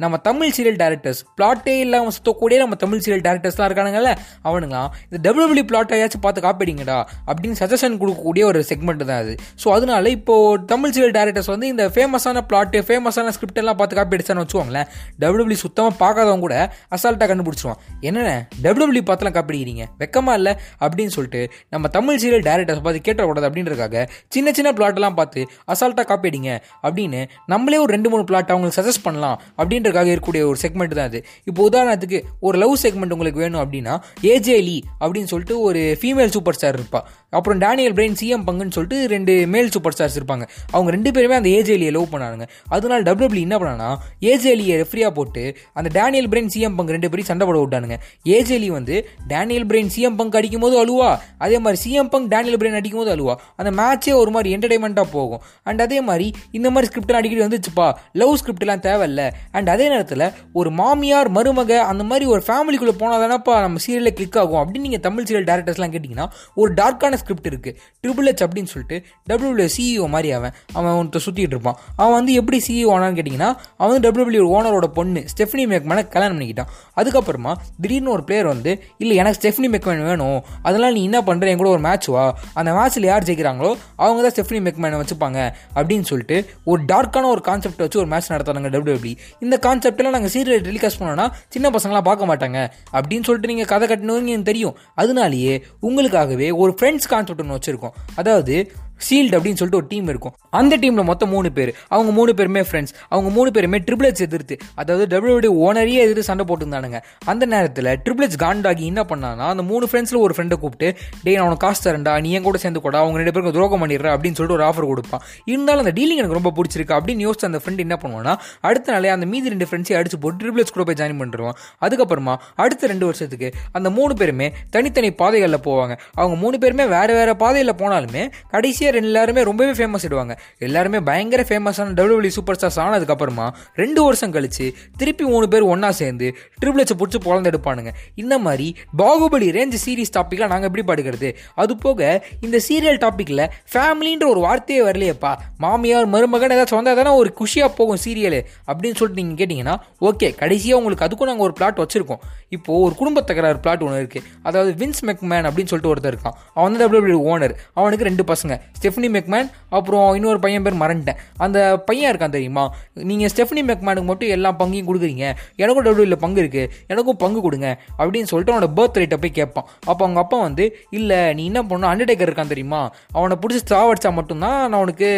நம்ம 0.04 0.16
தமிழ் 0.28 0.54
சீரியல் 0.56 0.80
டேரக்டர்ஸ் 0.82 1.20
பிளாட்டே 1.38 1.74
இல்லாமல் 1.84 2.14
சுத்தக்கூடிய 2.16 2.58
நம்ம 2.62 2.76
தமிழ் 2.84 3.02
சீரியல் 3.04 3.24
டேரக்டர்ஸ்லாம் 3.26 3.68
இருக்கானுங்கல்ல 3.68 4.12
அவனுங்களாம் 4.48 4.90
இந்த 5.10 5.18
டபிள்யூபிள்யூ 5.26 5.64
பிளாட்டையாச்சும் 5.70 6.22
பார்த்து 6.24 6.44
காப்பிடிங்கடா 6.46 6.96
அப்படின்னு 7.28 7.56
சஜஷன் 7.60 7.98
கொடுக்கக்கூடிய 8.00 8.42
ஒரு 8.50 8.60
செக்மெண்ட் 8.70 9.04
தான் 9.10 9.20
அது. 9.22 9.32
ஸோ 9.62 9.68
அதனால 9.76 10.10
இப்போ 10.16 10.34
தமிழ் 10.72 10.92
சீரியல் 10.94 11.14
டேரக்டர்ஸ் 11.18 11.50
வந்து 11.52 11.66
இந்த 11.72 11.84
ஃபேமஸான 11.94 12.42
பிளாட்டு 12.50 12.82
ஃபேமஸான 12.88 13.32
ஸ்கிரிப்ட் 13.36 13.60
எல்லாம் 13.62 13.78
பார்த்து 13.80 13.98
காப்பி 13.98 14.16
அடிச்சான்னு 14.16 14.44
வச்சுக்கோங்களேன் 14.44 14.88
டபிள்யூபிள்யூ 15.22 15.58
சுத்தமாக 15.64 15.94
பார்க்காதவங்க 16.02 16.44
கூட 16.46 16.56
அசால்ட்டாக 16.96 17.28
கண்டுபிடிச்சிருவான். 17.32 17.80
என்னென்ன 18.08 18.32
டபிள்யூபிள்யூ 18.64 19.04
பார்த்துலாம் 19.10 19.36
காப்பிடிக்கிறீங்க? 19.38 19.86
வெக்கமா 20.02 20.34
இல்லை? 20.40 20.52
அப்படின்னு 20.82 21.14
சொல்லிட்டு 21.16 21.42
நம்ம 21.74 21.88
தமிழ் 21.96 22.20
சீரியல் 22.22 22.44
டேரக்டர்ஸ் 22.48 22.82
பார்த்து 22.86 23.04
கேட்டக்கூடாது 23.08 23.48
அப்படின்றதுக்காக 23.48 24.04
சின்ன 24.36 24.52
சின்ன 24.58 24.72
பிளாட்டெல்லாம் 24.78 25.18
பார்த்து 25.20 25.40
அசால்ட்டாக 25.74 26.06
காப்பிடிங்க 26.10 26.50
அப்படின்னு 26.84 27.20
நம்மளே 27.46 27.80
ஒரு 27.84 27.90
ரெண்டு 27.96 28.10
மூணு 28.12 28.24
பிளாட் 28.30 28.52
அவங்களுக்கு 28.54 28.80
சஜஸ்ட் 28.80 29.04
பண்ணலாம் 29.06 29.36
அப்படின்றதுக்காக 29.58 30.10
இருக்கக்கூடிய 30.14 30.44
ஒரு 30.50 30.58
செக்மெண்ட் 30.64 30.94
தான் 30.98 31.08
அது. 31.10 31.18
இப்போ 31.44 31.60
உதாரணத்துக்கு 31.70 32.18
ஒரு 32.40 32.56
லவ் 32.58 32.76
செக்மெண்ட் 32.84 33.14
உங்களுக்கு 33.16 33.42
வேணும் 33.44 33.62
அப்படின்னா 33.64 33.94
ஏஜேலி 34.32 34.76
அப்படின்னு 35.00 35.30
சொல்லிட்டு 35.32 35.60
ஒரு 35.60 35.98
ஃபீமேல் 36.00 36.34
சூப்பர் 36.36 36.54
ஸ்டார் 36.54 36.74
இருப்பாள் 36.74 37.06
அப்புறம் 37.30 37.58
டேனியல் 37.58 37.92
பிரெயின் 37.92 38.16
சிஎம் 38.20 38.44
பங்குன்னு 38.46 38.76
சொல்லிட்டு 38.76 39.08
ரெண்டு 39.08 39.46
மேல் 39.46 39.70
சூப்பர் 39.70 39.94
ஸ்டார்ஸ் 39.98 40.18
இருப்பாங்க. 40.18 40.44
அவங்க 40.70 40.90
ரெண்டு 40.90 41.10
பேருமே 41.12 41.34
அந்த 41.34 41.48
ஏஜேலியை 41.48 41.90
லவ் 41.90 42.12
பண்ணாங்க 42.12 42.46
அதனால 42.68 43.12
டபிள்யூபிள்யூ 43.12 43.46
என்ன 43.48 43.56
பண்ணானா 43.58 43.90
ஏஜேலியை 44.20 44.76
ரெஃப்ரியாக 44.82 45.10
போட்டு 45.10 45.56
அந்த 45.72 46.00
டேனியல் 46.00 46.28
பிரெயின் 46.28 46.50
சிஎம் 46.54 46.76
பங்கு 46.76 46.94
ரெண்டு 46.96 47.10
பேரும் 47.10 47.28
சண்டை 47.30 47.46
போட 47.46 47.58
விட்டானுங்க. 47.58 47.96
ஏஜேலி 48.24 48.66
வந்து 48.66 49.08
டேனியல் 49.26 49.66
பிரெயின் 49.66 49.90
சிஎம் 49.96 50.16
பங்க் 50.16 50.36
அடிக்கும் 50.36 50.60
போது 50.60 50.76
அழுவா. 50.82 51.18
அதே 51.38 51.58
மாதிரி 51.58 51.78
சிஎம் 51.84 52.08
பங்க் 52.08 52.28
டேனியல் 52.28 52.56
பிரெயின் 52.56 52.74
அடிக்கும் 52.74 53.04
போது 53.04 53.12
அழுவா. 53.16 53.34
அந்த 53.56 53.70
மேட்சே 53.82 54.14
ஒரு 54.14 54.30
மாதிரி 54.30 54.56
என்டர்டைன்மெண்ட்டாக 54.56 55.08
போகும். 55.12 55.42
அண்ட் 55.62 55.80
அதே 55.80 56.00
மாதிரி 56.00 56.32
இந்த 56.50 56.70
மாதிரி 56.70 56.92
ஸ்கிரிப்ட்லாம் 56.92 57.20
அடிக்கடி 57.20 57.44
வந்துச்சுப்பா. 57.46 57.92
லவ் 58.12 58.36
ஸ்கிரிப்ட்லாம் 58.42 58.84
தேவையில்ல. 58.88 59.30
அண்ட் 59.52 59.68
அதே 59.68 59.88
நேரத்தில் 59.88 60.26
ஒரு 60.52 60.70
மாமியார் 60.70 61.32
மருமக 61.32 61.78
அந்த 61.78 62.04
மாதிரி 62.04 62.26
ஒரு 62.26 62.42
ஃபேமிலிக்குள்ளே 62.46 62.94
போனால் 62.98 63.22
தானேப்பா 63.22 63.60
நம்ம 63.60 63.78
சீரியலில் 63.86 64.16
கிளிக் 64.18 64.38
ஆகும் 64.38 64.60
அப்படின்னு 64.62 64.87
நீங்கள் 64.88 65.04
தமிழ் 65.06 65.26
சீரியல் 65.28 65.48
டேரக்டர்ஸ்லாம் 65.50 65.92
கேட்டிங்கன்னா 65.94 66.26
ஒரு 66.54 66.70
டார்க்கான 66.80 67.14
ஸ்கிரிப்ட் 67.22 67.48
இருக்குது 67.52 67.76
ட்ரிபிள் 68.02 68.28
ஹெச் 68.28 68.44
அப்படின்னு 68.46 68.70
சொல்லிட்டு 68.74 68.96
டபிள்யூ 69.30 69.68
சிஇஓ 69.76 70.08
மாதிரி 70.14 70.32
அவன் 70.38 70.52
அவன் 70.72 70.92
ஒருத்தர் 71.00 71.24
சுற்றிட்டு 71.26 71.54
இருப்பான். 71.54 71.78
அவன் 71.96 72.16
வந்து 72.18 72.32
எப்படி 72.40 72.58
சிஇஓ 72.68 72.90
ஆனான்னு 72.96 73.16
கேட்டிங்கன்னா 73.18 73.50
அவன் 73.76 73.92
வந்து 73.92 74.04
டபிள்யூபிள்யூ 74.06 74.44
ஓனரோட 74.56 74.86
பொண்ணு 74.98 75.20
ஸ்டெஃப்னி 75.32 75.64
மேக்மேனை 75.72 76.02
கல்யாணம் 76.14 76.36
பண்ணிக்கிட்டான். 76.38 76.70
அதுக்கப்புறமா 77.00 77.52
திடீர்னு 77.82 78.10
ஒரு 78.10 78.24
பிளேயர் 78.24 78.46
வந்து 78.46 78.72
இல்லை 79.02 79.16
எனக்கு 79.22 79.38
ஸ்டெஃப்னி 79.40 79.68
மெக்மேன் 79.74 80.02
வேணும். 80.08 80.40
அதெல்லாம் 80.62 80.92
நீ 80.92 81.02
என்ன 81.08 81.20
பண்ணுற 81.20 81.46
என் 81.52 81.60
கூட 81.62 81.70
ஒரு 81.76 81.82
மேட்ச் 81.88 82.08
வா. 82.14 82.24
அந்த 82.54 82.72
மேட்ச்சில் 82.78 83.08
யார் 83.10 83.26
ஜெயிக்கிறாங்களோ 83.28 83.72
அவங்க 83.96 84.20
தான் 84.26 84.34
ஸ்டெஃப்னி 84.36 84.60
மெக்மேனை 84.68 84.98
வச்சுப்பாங்க. 85.02 85.38
அப்படின்னு 85.78 86.08
சொல்லிட்டு 86.12 86.38
ஒரு 86.64 86.82
டார்க்கான 86.92 87.30
ஒரு 87.34 87.40
கான்செப்ட் 87.40 87.82
வச்சு 87.84 87.98
ஒரு 87.98 88.10
மேட்ச் 88.14 88.32
நடத்துறாங்க 88.32 88.72
டபிள்யூபிள்யூ 88.76 89.16
இந்த 89.40 89.58
கான்செப்டெல்லாம் 89.66 90.16
நாங்கள் 90.18 90.34
சீரியல் 90.36 90.64
டெலிகாஸ்ட் 90.70 91.00
பண்ணோன்னா 91.00 91.28
சின்ன 91.48 91.66
பசங்களாம் 91.76 92.08
பார்க்க 92.10 92.30
மாட்டாங்க. 92.32 92.58
அப்படின்னு 92.98 93.26
சொல்லிட்டு 93.28 93.52
நீங்கள் 93.54 93.70
கதை 93.74 93.88
கட்டணும்னு 93.88 94.32
எனக்கு 94.34 94.50
தெரியும். 94.52 94.74
அதனாலேயே 94.94 95.64
உங்களுக்காகவே 95.82 96.56
ஒரு 96.56 96.72
ஃப்ரெண்ட்ஸ் 96.72 97.08
கான்செப்ட் 97.08 97.40
ஒன்று 97.40 97.58
வச்சுருக்கோம். 97.58 97.92
அதாவது 98.14 98.72
சீல்டு 99.06 99.36
அப்படின்னு 99.38 99.60
சொல்லிட்டு 99.60 99.80
ஒரு 99.80 99.88
டீம் 99.92 100.08
இருக்கும். 100.12 100.34
அந்த 100.60 100.74
டீமில் 100.82 101.08
மொத்தம் 101.10 101.32
மூணு 101.34 101.52
பேர். 101.52 101.72
அவங்க 101.94 102.10
மூணு 102.18 102.34
பேருமே 102.38 102.62
ஃப்ரெண்ட்ஸ் 102.68 102.94
அவங்க 103.08 103.30
மூணு 103.36 103.50
பேருமே 103.50 103.78
ட்ரிபிள்ஸ் 103.88 104.22
எதிர்த்து 104.26 104.56
அதாவது 104.74 105.04
டபிள்யூடி 105.14 105.50
ஓனரையே 105.64 106.00
எதிர்த்து 106.04 106.26
சண்டை 106.30 106.44
போட்டுருந்தானுங்க. 106.48 107.00
அந்த 107.32 107.46
நேரத்தில் 107.54 107.90
ட்ரிபிள்ஸ் 108.04 108.36
காண்டாகி 108.44 108.84
என்ன 108.92 109.02
பண்ணானா 109.10 109.46
அந்த 109.54 109.64
மூணு 109.70 109.88
ஃப்ரெண்ட்ஸில் 109.90 110.20
ஒரு 110.26 110.34
ஃப்ரெண்டை 110.36 110.58
கூப்பிட்டு 110.64 110.88
டே 111.22 111.34
நான் 111.34 111.46
உனக்கு 111.48 111.64
காசு 111.66 111.82
தரேன்டா 111.86 112.14
நீ 112.24 112.32
என் 112.38 112.46
கூட 112.48 112.58
சேர்ந்து 112.64 112.80
கூட 112.86 112.96
அவங்க 113.02 113.18
ரெண்டு 113.20 113.34
பேருக்கு 113.36 113.56
துரோகம் 113.58 113.82
பண்ணிடுற 113.82 114.08
அப்படின்னு 114.14 114.38
சொல்லிட்டு 114.38 114.58
ஒரு 114.58 114.66
ஆஃபர் 114.68 114.90
கொடுப்பான். 114.92 115.22
இருந்தாலும் 115.52 115.84
அந்த 115.84 115.94
டீலிங் 116.00 116.20
எனக்கு 116.22 116.38
ரொம்ப 116.40 116.52
பிடிச்சிருக்கு 116.58 116.96
அப்படின்னு 116.98 117.24
யோசிச்சு 117.26 117.48
அந்த 117.50 117.60
ஃப்ரெண்ட் 117.62 117.84
என்ன 117.86 117.98
பண்ணுவான்னா 118.02 118.34
அடுத்த 118.70 118.92
நாளே 118.92 119.08
அந்த 119.16 119.26
மீதி 119.32 119.54
ரெண்டு 119.54 119.68
ஃப்ரெண்ட்ஸையும் 119.70 120.00
அடிச்சு 120.00 120.20
போட்டு 120.20 120.40
ட்ரிபிள்ஸ் 120.42 120.74
கூட 120.76 120.84
போய் 120.88 120.98
ஜாயின் 121.00 121.20
பண்ணிடுவான் 121.20 121.56
அதுக்கப்புறமா 121.86 122.34
அடுத்த 122.64 122.86
ரெண்டு 122.92 123.04
வருஷத்துக்கு 123.04 123.50
அந்த 123.72 123.90
மூணு 123.98 124.14
பேருமே 124.14 124.48
தனித்தனி 124.70 125.10
பாதைகளில் 125.22 125.64
போவாங்க. 125.66 125.94
அவங்க 126.14 126.36
மூணு 126.44 126.58
பேருமே 126.58 126.86
வேறு 126.96 127.12
வேறு 127.18 127.36
பாதையில் 127.36 127.78
போனாலுமே 127.82 128.24
கடைசியாக 128.50 128.87
ரெண்டு 128.96 129.10
எல்லாருமே 129.10 129.42
ரொம்பவே 129.48 129.72
ஃபேமஸ் 129.78 130.04
ஆயிடுவாங்க. 130.06 130.34
எல்லாருமே 130.66 130.98
பயங்கர 131.08 131.42
ஃபேமஸான 131.48 131.94
டபிள்யூபிள்யூ 131.98 132.32
சூப்பர் 132.36 132.58
ஸ்டார்ஸ் 132.58 132.78
ஆனதுக்கப்புறமா 132.84 133.46
ரெண்டு 133.82 134.00
வருஷம் 134.06 134.32
கழிச்சு 134.36 134.66
திருப்பி 135.00 135.24
மூணு 135.32 135.48
பேர் 135.52 135.66
ஒன்றா 135.72 135.90
சேர்ந்து 136.00 136.28
ட்ரிபிள் 136.60 136.82
எச்சை 136.84 136.96
பிடிச்சி 137.00 137.20
பொழந்து 137.26 137.50
எடுப்பானுங்க. 137.52 137.92
இந்த 138.22 138.34
மாதிரி 138.46 138.68
பாகுபலி 139.02 139.48
ரேஞ்ச் 139.58 139.76
சீரிஸ் 139.84 140.14
டாப்பிக்கில் 140.16 140.50
நாங்கள் 140.54 140.68
எப்படி 140.70 140.84
படுக்கிறது 140.90 141.30
அது 141.62 141.76
போக 141.84 142.10
இந்த 142.46 142.56
சீரியல் 142.68 143.00
டாப்பிக்கில் 143.04 143.44
ஃபேமிலின்ற 143.72 144.26
ஒரு 144.32 144.42
வார்த்தையே 144.46 144.82
வரலையேப்பா. 144.88 145.32
மாமியார் 145.64 146.08
மருமகன் 146.14 146.54
ஏதாச்சும் 146.56 146.80
வந்தால் 146.80 146.98
தானே 147.00 147.12
ஒரு 147.20 147.32
குஷியாக 147.40 147.70
போகும் 147.78 148.00
சீரியல் 148.04 148.40
அப்படின்னு 148.70 148.98
சொல்லிட்டு 149.00 149.20
நீங்கள் 149.22 149.40
கேட்டிங்கன்னா 149.40 149.76
ஓகே 150.10 150.30
கடைசியாக 150.42 150.80
உங்களுக்கு 150.80 151.06
அதுக்கும் 151.08 151.30
நாங்கள் 151.30 151.46
ஒரு 151.48 151.56
பிளாட் 151.58 151.80
வச்சுருக்கோம். 151.82 152.22
இப்போது 152.56 152.82
ஒரு 152.86 152.94
குடும்ப 153.00 153.22
தகராறு 153.30 153.58
பிளாட் 153.64 153.82
ஒன்று 153.86 154.02
இருக்குது 154.02 154.26
அதாவது 154.48 154.70
வின்ஸ் 154.80 155.02
மெக்மேன் 155.08 155.46
அப்படின்னு 155.48 155.70
சொல்லிட்டு 155.72 155.92
ஒருத்தர் 155.92 156.14
இருக்கான். 156.14 156.36
அவன் 156.54 156.66
வந்து 156.66 156.80
டபிள்யூபிள்யூ 156.82 157.18
ஓனர் 157.32 157.54
அவனுக்கு 157.80 158.06
ரெண்டு 158.08 158.24
பசங்க. 158.30 158.54
ஸ்டெஃப்னி 158.78 159.08
மெக்மேன் 159.16 159.48
அப்புறம் 159.76 160.06
இன்னொரு 160.18 160.38
பையன் 160.44 160.64
பேர் 160.66 160.80
மறந்துட்டேன். 160.82 161.18
அந்த 161.44 161.58
பையன் 161.88 162.10
இருக்கான் 162.12 162.34
தெரியுமா? 162.36 162.64
நீங்கள் 163.10 163.30
ஸ்டெஃப்னி 163.34 163.62
மெக்மேனுக்கு 163.70 164.08
மட்டும் 164.10 164.32
எல்லா 164.36 164.52
பங்கையும் 164.60 164.88
கொடுக்குறீங்க. 164.90 165.26
எனக்கும் 165.62 165.84
டபிள்யூவில் 165.88 166.22
பங்கு 166.24 166.40
இருக்குது 166.44 166.70
எனக்கும் 166.92 167.20
பங்கு 167.24 167.40
கொடுங்க 167.46 167.68
அப்படின்னு 167.98 168.30
சொல்லிட்டு 168.32 168.54
அவனோட 168.54 168.70
பர்த் 168.78 169.00
ரேட்டை 169.02 169.18
போய் 169.24 169.36
கேட்பான். 169.38 169.66
அப்போ 169.90 170.02
அவங்க 170.04 170.20
அப்பா 170.24 170.40
வந்து 170.46 170.66
இல்லை 170.98 171.20
நீ 171.38 171.44
என்ன 171.50 171.62
பண்ணணும் 171.70 171.90
அண்டர்டேக்கர் 171.92 172.30
இருக்கான் 172.30 172.52
தெரியுமா? 172.54 172.80
அவனை 173.16 173.36
பிடிச்சி 173.42 173.64
சாவடிச்சா 173.72 174.12
மட்டும்தான் 174.18 174.58
நான் 174.70 174.80
உனக்கு 174.80 175.08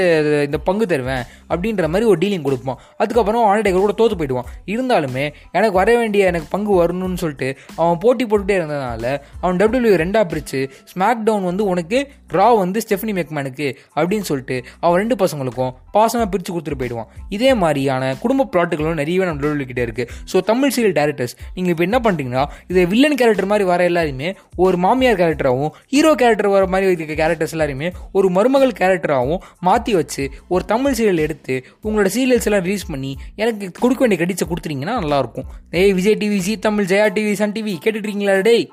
இந்த 0.49 0.59
பங்கு 0.69 0.87
தருவேன். 0.93 1.25
அப்படின்ற 1.53 1.87
மாதிரி 1.93 2.09
ஒரு 2.13 2.19
டீலிங் 2.25 2.47
கொடுப்பான். 2.49 2.79
அதுக்கப்புறம் 3.03 3.47
அண்டர்டேக்கர் 3.51 3.87
கூட 3.87 3.95
தோத்து 4.03 4.19
போயிடுவான். 4.21 4.49
இருந்தாலுமே 4.75 5.25
எனக்கு 5.57 5.77
வர 5.81 5.91
வேண்டிய 6.01 6.27
எனக்கு 6.31 6.49
பங்கு 6.55 6.73
வரணும்னு 6.81 7.21
சொல்லிட்டு 7.23 7.49
அவன் 7.81 7.99
போட்டி 8.05 8.25
போட்டுகிட்டே 8.25 8.59
இருந்ததுனால 8.61 9.05
அவன் 9.43 9.59
டபிள்யூ 9.63 9.93
ரெண்டாக 10.05 10.25
பிரித்து 10.33 10.61
ஸ்மாக் 10.93 11.25
டவுன் 11.29 11.49
வந்து 11.51 11.65
உனக்கு 11.73 11.99
ரா 12.39 12.49
வந்து 12.63 12.79
ஸ்டெஃப்னி 12.87 13.13
மெக்மேனுக்கு 13.19 13.50
அப்படின்னு 13.97 14.21
சொல்லிட்டு 14.23 14.57
அவன் 14.81 14.99
ரெண்டு 14.99 15.17
பசங்களுக்கும் 15.17 15.73
பாசமாக 15.95 16.29
பிரித்து 16.29 16.51
கொடுத்துட்டு 16.53 16.81
போயிடுவான். 16.81 17.09
இதே 17.29 17.55
மாதிரியான 17.55 18.15
குடும்ப 18.15 18.47
பிளாட்டுகளும் 18.53 18.95
நிறையவே 18.95 19.25
நம்ம 19.25 19.41
டபிள்யூ 19.41 19.85
இருக்குது 19.87 20.07
ஸோ 20.33 20.41
தமிழ் 20.41 20.75
சீரியல் 20.77 20.97
டேரக்டர்ஸ் 20.99 21.35
நீங்கள் 21.55 21.73
இப்போ 21.75 21.85
என்ன 21.85 21.99
பண்ணுறீங்கன்னா 21.99 22.43
இது 22.67 22.87
வில்லன் 22.89 23.17
கேரக்டர் 23.17 23.47
மாதிரி 23.47 23.65
வர 23.65 23.85
எல்லாருமே 23.85 24.29
ஒரு 24.57 24.77
மாமியார் 24.77 25.21
கேரக்டராகவும் 25.21 25.73
ஹீரோ 25.87 26.15
கேரக்டர் 26.15 26.49
வர 26.49 26.67
மாதிரி 26.67 26.93
இருக்க 26.93 27.15
கேரக்டர்ஸ் 27.15 27.53
எல்லாருமே 27.53 27.89
ஒரு 28.13 28.29
மருமகள் 28.31 28.73
கேரக்டராகவும் 28.73 29.41
மாற்றி 29.61 29.95
வச்சு 29.95 30.25
ஒரு 30.49 30.65
தமிழ் 30.65 30.97
சீரியல் 30.99 31.19
எடுத்து 31.19 31.55
உங்களோட 31.85 32.09
சீரியல்ஸ் 32.09 32.47
எல்லாம் 32.47 32.65
ரிலீஸ் 32.65 32.87
பண்ணி 32.87 33.13
எனக்கு 33.37 33.73
கொடுக்க 33.81 34.01
வேண்டிய 34.01 34.21
கடிச்சை 34.23 34.47
கொடுத்துட்டீங்கன்னா 34.49 34.97
நல்லாயிருக்கும் 35.01 35.49
ஏய் 35.73 35.93
Vijay 35.93 36.19
TV 36.19 36.39
Zee 36.39 36.57
Tamil 36.59 36.85
Jaya 36.85 37.07
TV 37.09 37.35
Sun 37.35 37.53
TV 37.53 37.75
கேட்டுட்ருக்கீங்களா 37.85 38.37
டேய்? 38.43 38.67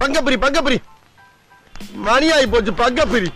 பங்கப்பிரி 0.00 0.36
பங்கப்பிரி. 0.36 0.78
மணியாயி 2.06 2.46
போச்சு 2.46 2.72
பங்கப்பிரி. 2.74 3.28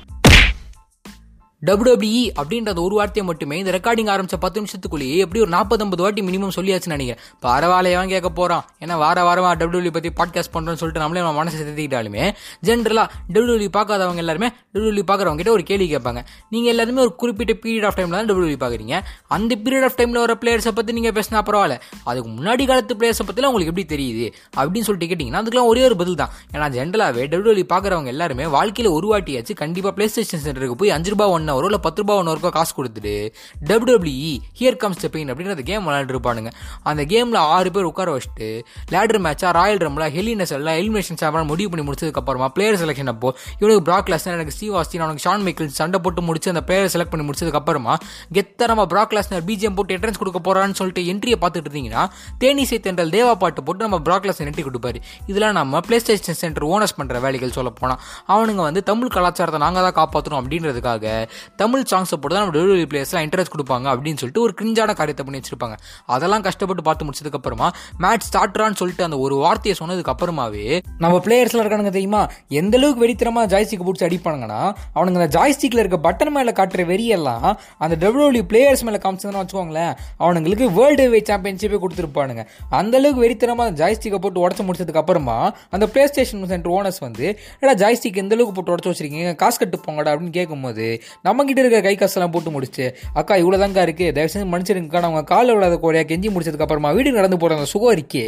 டபிள்யூபிஇ 1.66 2.22
அப்படின்ற 2.42 2.78
ஒரு 2.80 2.94
வார்த்தையை 2.94 3.24
மட்டுமே 3.24 3.58
இந்த 3.58 3.70
ரெக்கார்டிங் 3.70 4.10
ஆரம்பிச்ச 4.14 4.36
பத்து 4.40 4.60
நிமிஷத்துக்குள்ளேயே 4.60 5.16
எப்படி 5.16 5.40
ஒரு 5.40 5.50
நாற்பத்தொம்பது 5.50 6.02
வாட்டி 6.04 6.22
மினிமம் 6.22 6.54
சொல்லியாச்சுன்னு 6.56 6.94
நினைக்கிறேன். 6.94 7.22
பரவாயில்லையவன் 7.42 8.08
கேட்க 8.08 8.28
போறான். 8.28 8.64
ஏன்னா 8.80 8.96
வார 8.96 9.18
வாரமா 9.28 9.56
டபிள்யூ 9.56 9.90
பத்தி 9.90 10.08
பாட்காஸ்ட் 10.08 10.52
பண்றோம்னு 10.54 10.80
சொல்லிட்டு 10.82 11.02
நம்மளே 11.04 11.20
நம்ம 11.20 11.44
மனசை 11.44 11.46
சேர்த்துக்கிட்டாலுமே 11.46 12.32
ஜென்ரலா 12.62 13.08
டபிள்யூ 13.28 13.68
பார்க்காதவங்க 13.76 14.16
எல்லாருமே 14.16 14.50
டபிள்யூ 14.72 15.02
பார்க்குறவங்க 15.02 15.34
கிட்ட 15.34 15.50
ஒரு 15.50 15.62
கேள்வி 15.62 15.94
கேட்பாங்க. 15.94 16.24
நீங்க 16.50 16.68
எல்லாருமே 16.68 17.00
ஒரு 17.00 17.14
குறிப்பிட்ட 17.14 17.52
பீரியட் 17.52 17.86
ஆஃப் 17.86 17.98
டைம்ல 17.98 18.10
தான் 18.10 18.26
டபிள்யூ 18.26 18.56
பார்க்குறீங்க. 18.56 19.00
அந்த 19.26 19.56
பீரியட் 19.64 19.84
ஆஃப் 19.84 19.98
டைம்ல 19.98 20.18
வர 20.24 20.36
பிளேயர்ஸை 20.40 20.68
பத்தி 20.68 20.92
நீங்க 20.92 21.10
பேசினா 21.10 21.42
பரவாயில்ல. 21.50 21.80
அதுக்கு 22.04 22.30
முன்னாடி 22.30 22.66
காலத்து 22.66 22.94
பிளேயர்ஸை 22.94 23.26
பத்திலாம் 23.26 23.52
உங்களுக்கு 23.52 23.72
எப்படி 23.74 23.86
தெரியுது? 23.94 24.32
அப்படின்னு 24.56 24.80
சொல்லிட்டு 24.80 25.14
கேட்டீங்கன்னா 25.14 25.42
அதுக்கெல்லாம் 25.42 25.70
ஒரே 25.72 25.84
ஒரு 25.84 25.96
பதில் 25.96 26.14
தான். 26.14 26.30
ஏன்னா 26.52 26.68
ஜென்ரலாவே 26.76 27.28
டபிள்யூ 27.28 27.64
பார்க்குறவங்க 27.72 28.06
எல்லாருமே 28.06 28.44
வாழ்க்கையில 28.44 28.90
ஒரு 28.90 29.18
வாட்டியாச்சு 29.18 29.54
கண்டிப்பா 29.54 29.90
பிளே 29.90 30.08
ஸ்டேஷன் 30.08 30.40
சென்டருக்கு 30.40 30.72
போய் 30.72 30.90
அஞ்சு 30.90 31.10
ரூபாய் 31.10 31.52
ஒன் 31.54 31.60
ஹவரோ 31.60 31.70
இல்லை 31.70 31.80
பத்து 31.80 32.00
ரூபாய் 32.02 32.18
ஒன்று 32.20 32.34
இருக்கோ 32.34 32.50
காசு 32.50 32.72
கொடுத்துட்டு 32.76 33.14
W W 33.68 34.30
here 34.60 34.76
comes 34.76 34.98
stepping 34.98 35.30
அப்படின்ற 35.32 35.64
கேம் 35.68 35.84
விளையாண்டுருப்பானுங்க 35.88 36.50
அந்த 36.82 37.02
கேமில் 37.12 37.38
ஆறு 37.54 37.70
பேர் 37.70 37.84
உட்கார 37.84 38.16
வச்சுட்டு 38.16 38.48
லேடர் 38.92 39.20
மேட்சாக 39.26 39.52
ராயல் 39.52 39.82
ரம்ல 39.84 40.06
ஹெலினஸ் 40.16 40.54
எல்லாம் 40.56 40.78
எலிமினேஷன் 40.80 41.20
சாப்பிட 41.22 41.44
முடிவு 41.44 41.70
பண்ணி 41.70 41.84
முடிச்சதுக்கப்புறமா 41.88 42.48
பிளேயர் 42.56 42.78
செலெக்ஷன் 42.82 43.12
அப்போ 43.14 43.28
இவனுக்கு 43.60 43.84
பிராக் 43.90 44.10
லெஸ்னர் 44.12 44.36
எனக்கு 44.38 44.54
ஸ்டீவ் 44.56 44.74
ஆஸ்டின் 44.74 45.04
அவனுக்கு 45.04 45.24
ஷான் 45.26 45.44
மைக்கிள் 45.46 45.70
சண்டை 45.80 46.00
போட்டு 46.00 46.22
முடிச்சு 46.22 46.50
அந்த 46.50 46.62
பிளேயர் 46.62 46.92
செலக்ட் 46.94 47.12
பண்ணி 47.14 47.26
முடிச்சதுக்கப்புறமா 47.28 47.94
கெத்தரமாக 48.32 48.86
பிராக் 48.94 49.14
லெஸ்னர் 49.18 49.44
பிஜிஎம் 49.48 49.74
போட்டு 49.74 49.94
என்ட்ரன்ஸ் 49.96 50.20
கொடுக்க 50.22 50.40
போகிறான்னு 50.40 50.78
சொல்லிட்டு 50.80 51.04
என்ட்ரியை 51.12 51.38
பார்த்துட்டு 51.44 51.70
இருந்தீங்கன்னா 51.70 52.04
தேனிசை 52.40 52.80
தென்றல் 52.80 53.10
தேவா 53.10 53.34
பாட்டு 53.34 53.62
போட்டு 53.62 53.88
நம்ம 53.88 54.00
பிராக் 54.06 54.26
லெஸ்னர் 54.28 54.50
என்ட்ரி 54.50 54.64
கொடுப்பாரு. 54.64 54.98
இதெல்லாம் 55.26 55.52
நம்ம 55.52 55.80
பிளே 55.80 55.98
ஸ்டேஷன் 55.98 56.40
சென்டர் 56.42 56.64
ஓனர்ஸ் 56.64 56.96
பண்ணுற 56.98 57.20
வேலைகள் 57.20 57.50
சொல்ல 57.50 57.70
போனால் 57.70 58.00
அவனுங்க 58.28 58.62
வந்து 58.68 58.82
தமிழ் 58.82 59.12
கலாச்சாரத்தை 59.14 59.60
நாங்கள் 59.60 59.84
தான் 59.86 59.96
காப்பாற்றணும் 59.98 60.40
அப்படின்றதுக்காக 60.40 61.04
தமிழ் 61.56 61.84
சாங்ஸை 61.90 62.16
போட்டு 62.16 62.34
தான் 62.34 62.44
நம்ம 62.44 62.56
டெலிவரி 62.58 62.86
பிளேயர்ஸ்லாம் 62.92 63.24
இன்ட்ரெஸ்ட் 63.26 63.54
கொடுப்பாங்க 63.54 63.86
அப்படின்னு 63.94 64.20
சொல்லிட்டு 64.22 64.40
ஒரு 64.40 64.54
கிரிஞ்சான 64.60 64.94
காரியத்தை 64.94 65.24
பண்ணி 65.26 65.40
வச்சிருப்பாங்க. 65.40 65.76
அதெல்லாம் 66.06 66.42
கஷ்டப்பட்டு 66.42 66.82
பார்த்து 66.82 67.06
முடிச்சதுக்கப்புறமா 67.06 67.68
மேட்ச் 67.98 68.26
ஸ்டார்ட்ரான்னு 68.30 68.74
சொல்லிட்டு 68.74 69.04
அந்த 69.04 69.18
ஒரு 69.18 69.36
வார்த்தையை 69.36 69.76
சொன்னதுக்கு 69.80 70.12
அப்புறமாவே 70.14 70.80
நம்ம 70.98 71.20
பிளேயர்ஸ்லாம் 71.26 71.64
இருக்கானுங்க 71.64 71.90
தெரியுமா? 71.90 72.28
எந்த 72.48 72.76
அளவுக்கு 72.78 73.04
வெறித்தனமா 73.06 73.44
ஜாய்ஸ்டிக் 73.54 73.84
பிடிச்சி 73.88 74.06
அடிப்பானுங்கன்னா 74.08 74.60
அவனுங்க 74.94 75.20
அந்த 75.20 75.30
ஜாய்ஸ்டிக்ல 75.38 75.82
இருக்க 75.84 75.98
பட்டன் 76.08 76.32
மேல 76.36 76.50
காட்டுற 76.50 76.84
வெறியெல்லாம் 76.92 77.48
அந்த 77.78 77.96
டபிள்யூ 78.06 78.42
பிளேயர்ஸ் 78.50 78.84
மேல 78.84 79.00
காமிச்சதுன்னு 79.04 79.42
வச்சுக்கோங்களேன் 79.42 79.92
அவனுங்களுக்கு 80.18 80.72
வேர்ல்டு 80.72 81.08
வே 81.10 81.22
சாம்பியன்ஷிப்பே 81.28 81.78
கொடுத்துருப்பானுங்க. 81.84 82.44
அந்த 82.70 82.96
அளவுக்கு 82.98 83.22
வெறித்தனமா 83.26 83.64
அந்த 83.68 83.76
ஜாய்ஸ்டிக்கை 83.82 84.18
போட்டு 84.18 84.48
உடச்சு 84.48 84.64
முடிச்சதுக்கு 84.68 85.02
அப்புறமா 85.02 85.54
அந்த 85.70 85.88
பிளே 85.88 86.06
ஸ்டேஷன் 86.06 86.46
சென்டர் 86.46 86.72
ஓனர்ஸ் 86.72 87.00
வந்து 87.00 87.26
ஏடா 87.60 87.74
ஜாய்ஸ்டிக் 87.82 88.16
எந்த 88.16 88.34
அளவுக்கு 88.34 88.62
போட்டு 88.62 88.74
உடச்சு 88.74 88.92
வச்சிருக்கீங்க? 88.92 89.34
காசு 89.34 89.58
கட்டு 89.58 89.78
போங்கடா 89.86 90.12
அப்படின்னு 90.14 90.36
கேட்கும்போது 90.38 90.86
நம்ம 91.34 91.46
கிட்ட 91.46 91.62
இருக்க 91.62 91.78
கை 91.80 91.94
காசெல்லாம் 91.96 92.32
போட்டு 92.32 92.50
முடிச்சு 92.50 92.84
அக்கா 93.12 93.34
இவ்வளவுதாங்க 93.34 93.82
இருக்கு. 93.82 94.06
தயவு 94.12 94.32
செஞ்சு 94.32 94.48
மன்னிச்சிருங்கக்கா 94.52 95.00
நான் 95.00 95.10
உங்க 95.12 95.22
காலில் 95.24 95.54
விழாத 95.54 95.76
கோடையா 95.82 96.02
கெஞ்சி 96.10 96.28
முடிச்சதுக்கு 96.34 96.64
அப்புறமா 96.64 96.90
வீடு 96.90 97.12
நடந்து 97.12 97.36
போற 97.36 97.54
அந்த 97.54 97.66
சுகம் 97.66 97.94
இருக்கே. 97.94 98.26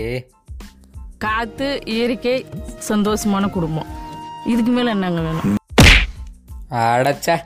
காத்து 1.19 1.69
இயற்கை 1.85 2.47
சந்தோஷமான 2.89 3.51
குடும்பம். 3.51 3.87
இதுக்கு 4.47 4.73
மேல 4.73 4.91
என்னங்க 4.91 5.21
வேணும்? 5.21 5.55
அடச்சே 6.71 7.37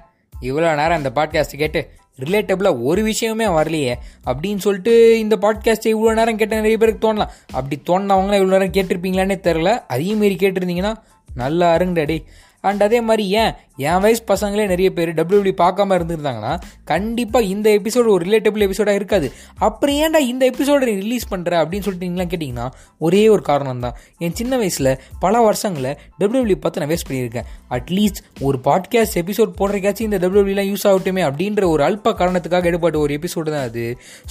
இவ்வளோ 0.41 0.75
நேரம் 0.77 0.97
இந்த 0.97 1.13
பாட்காஸ்ட் 1.15 1.61
கேட்டு 1.63 1.81
ரிலேட்டபிளாக 2.21 2.83
ஒரு 2.83 3.03
விஷயமே 3.03 3.47
வரலையே. 3.47 3.95
அப்படின்னு 4.27 4.65
சொல்லிட்டு 4.67 4.95
இந்த 5.19 5.37
பாட்காஸ்ட்டை 5.37 5.93
இவ்வளோ 5.95 6.15
நேரம் 6.15 6.37
கேட்ட 6.37 6.55
நிறைய 6.55 6.79
பேருக்கு 6.79 7.03
தோணலாம். 7.07 7.35
அப்படி 7.53 7.79
தோணவங்களாம் 7.87 8.41
இவ்வளோ 8.43 8.57
நேரம் 8.57 8.77
கேட்டிருப்பீங்களானே 8.79 9.37
தெரில 9.49 9.79
அதே 9.89 10.15
மாரி 10.15 10.37
கேட்டிருந்தீங்கன்னா 10.41 10.95
நல்லா 11.35 11.77
அருங்கடே 11.77 12.25
அண்ட் 12.63 12.83
அதே 12.83 12.99
மாதிரி 13.01 13.25
ஏன் 13.31 13.53
என் 13.89 14.01
வயசு 14.05 14.23
பசங்களே 14.31 14.65
நிறைய 14.73 14.89
பேர் 14.97 15.11
டபிள்யூபிள்யூ 15.19 15.55
பார்க்காம 15.63 15.97
இருந்திருந்தாங்கன்னா 15.99 16.53
கண்டிப்பாக 16.91 17.51
இந்த 17.53 17.69
எபிசோடு 17.79 18.09
ஒரு 18.15 18.23
ரிலேட்டபிள் 18.27 18.65
எபிசோடாக 18.67 19.01
இருக்காது. 19.01 19.27
அப்புறம் 19.67 19.97
ஏன்டா 20.05 20.21
இந்த 20.31 20.43
எபிசோடை 20.53 20.87
நீ 20.91 20.95
ரிலீஸ் 21.05 21.27
பண்ணுற 21.33 21.53
அப்படின்னு 21.63 21.87
சொல்லிட்டு 21.87 22.09
நீங்களாம் 22.09 22.31
கேட்டிங்கன்னா 22.33 22.67
ஒரே 23.07 23.23
ஒரு 23.35 23.43
காரணம் 23.51 23.83
தான் 23.85 23.95
என் 24.27 24.37
சின்ன 24.41 24.57
வயசில் 24.63 24.91
பல 25.25 25.43
வருஷங்களில் 25.49 25.95
டபிள்யூபிள்யூ 26.23 26.59
பார்த்து 26.65 26.83
நான் 26.83 26.93
வேஸ்ட் 26.93 27.09
பண்ணியிருக்கேன். 27.11 27.47
அட்லீஸ்ட் 27.79 28.21
ஒரு 28.49 28.61
பாட்காஸ்ட் 28.69 29.19
எபிசோட் 29.23 29.53
போடுறதுக்காச்சும் 29.61 30.09
இந்த 30.09 30.21
டபிள்யூபிள்யூலாம் 30.25 30.71
யூஸ் 30.73 30.87
ஆகட்டுமே 30.93 31.25
அப்படின்ற 31.29 31.63
ஒரு 31.75 31.85
அல்ப 31.89 32.15
காரணத்துக்காக 32.23 32.71
எடுப்பட்ட 32.73 32.99
ஒரு 33.05 33.13
எபிசோடு 33.21 33.49
தான் 33.57 33.67
அது. 33.71 33.87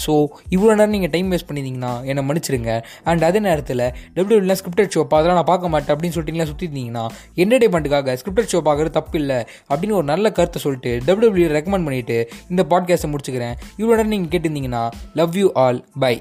ஸோ 0.06 0.12
இவ்வளோ 0.56 0.72
நேரம் 0.79 0.96
நீங்கள் 0.98 1.13
டைம் 1.15 1.32
வேஸ்ட் 1.34 1.50
பண்ணியிருந்தீங்கன்னா 1.50 1.94
என்னை 2.12 2.25
மன்னிச்சிருங்க. 2.29 2.74
அண்ட் 3.10 3.25
அதே 3.29 3.41
நேரத்தில் 3.50 3.86
டபிள்யூபிள்யூலாம் 4.18 4.62
ஸ்கிரிப்டட் 4.62 4.94
ஷோ 4.96 5.03
அதெல்லாம் 5.20 5.39
நான் 5.41 5.51
பார்க்க 5.53 5.74
மாட்டேன் 5.75 5.94
அப்படின்னு 5.96 6.15
சொல்லிட்டு 6.18 6.48
சுற்றி 6.51 6.68
இருந்தீங்கன்னா 6.68 7.06
என்டர்டைன்மெண்ட்டுக்காக 7.44 8.13
ஸ்கிரிப்டட் 8.22 8.51
ஷோ 8.53 8.62
பார்க்குறது 8.68 8.94
தப்பு 9.00 9.18
இல்லை. 9.22 9.38
அப்படின்னு 9.69 9.98
ஒரு 10.00 10.03
நல்ல 10.03 10.31
கருத்தை 10.31 10.62
சொல்லிட்டு 10.62 10.91
டபிள்யூபிள்யூ 11.08 11.48
ரெக்கமெண்ட் 11.58 11.88
பண்ணிட்டு 11.88 12.17
இந்த 12.50 12.65
பாட்காஸ்ட்டை 12.69 13.13
முடிச்சுக்கிறேன். 13.13 13.55
இவ்வளோ 13.77 13.96
நேரம் 14.00 14.08
நீங்கள் 14.08 14.31
கேட்டிருந்தீங்கன்னா 14.34 14.91
லவ் 15.13 15.36
யூ 15.36 15.51
ஆல் 15.53 15.86
பை 16.00 16.19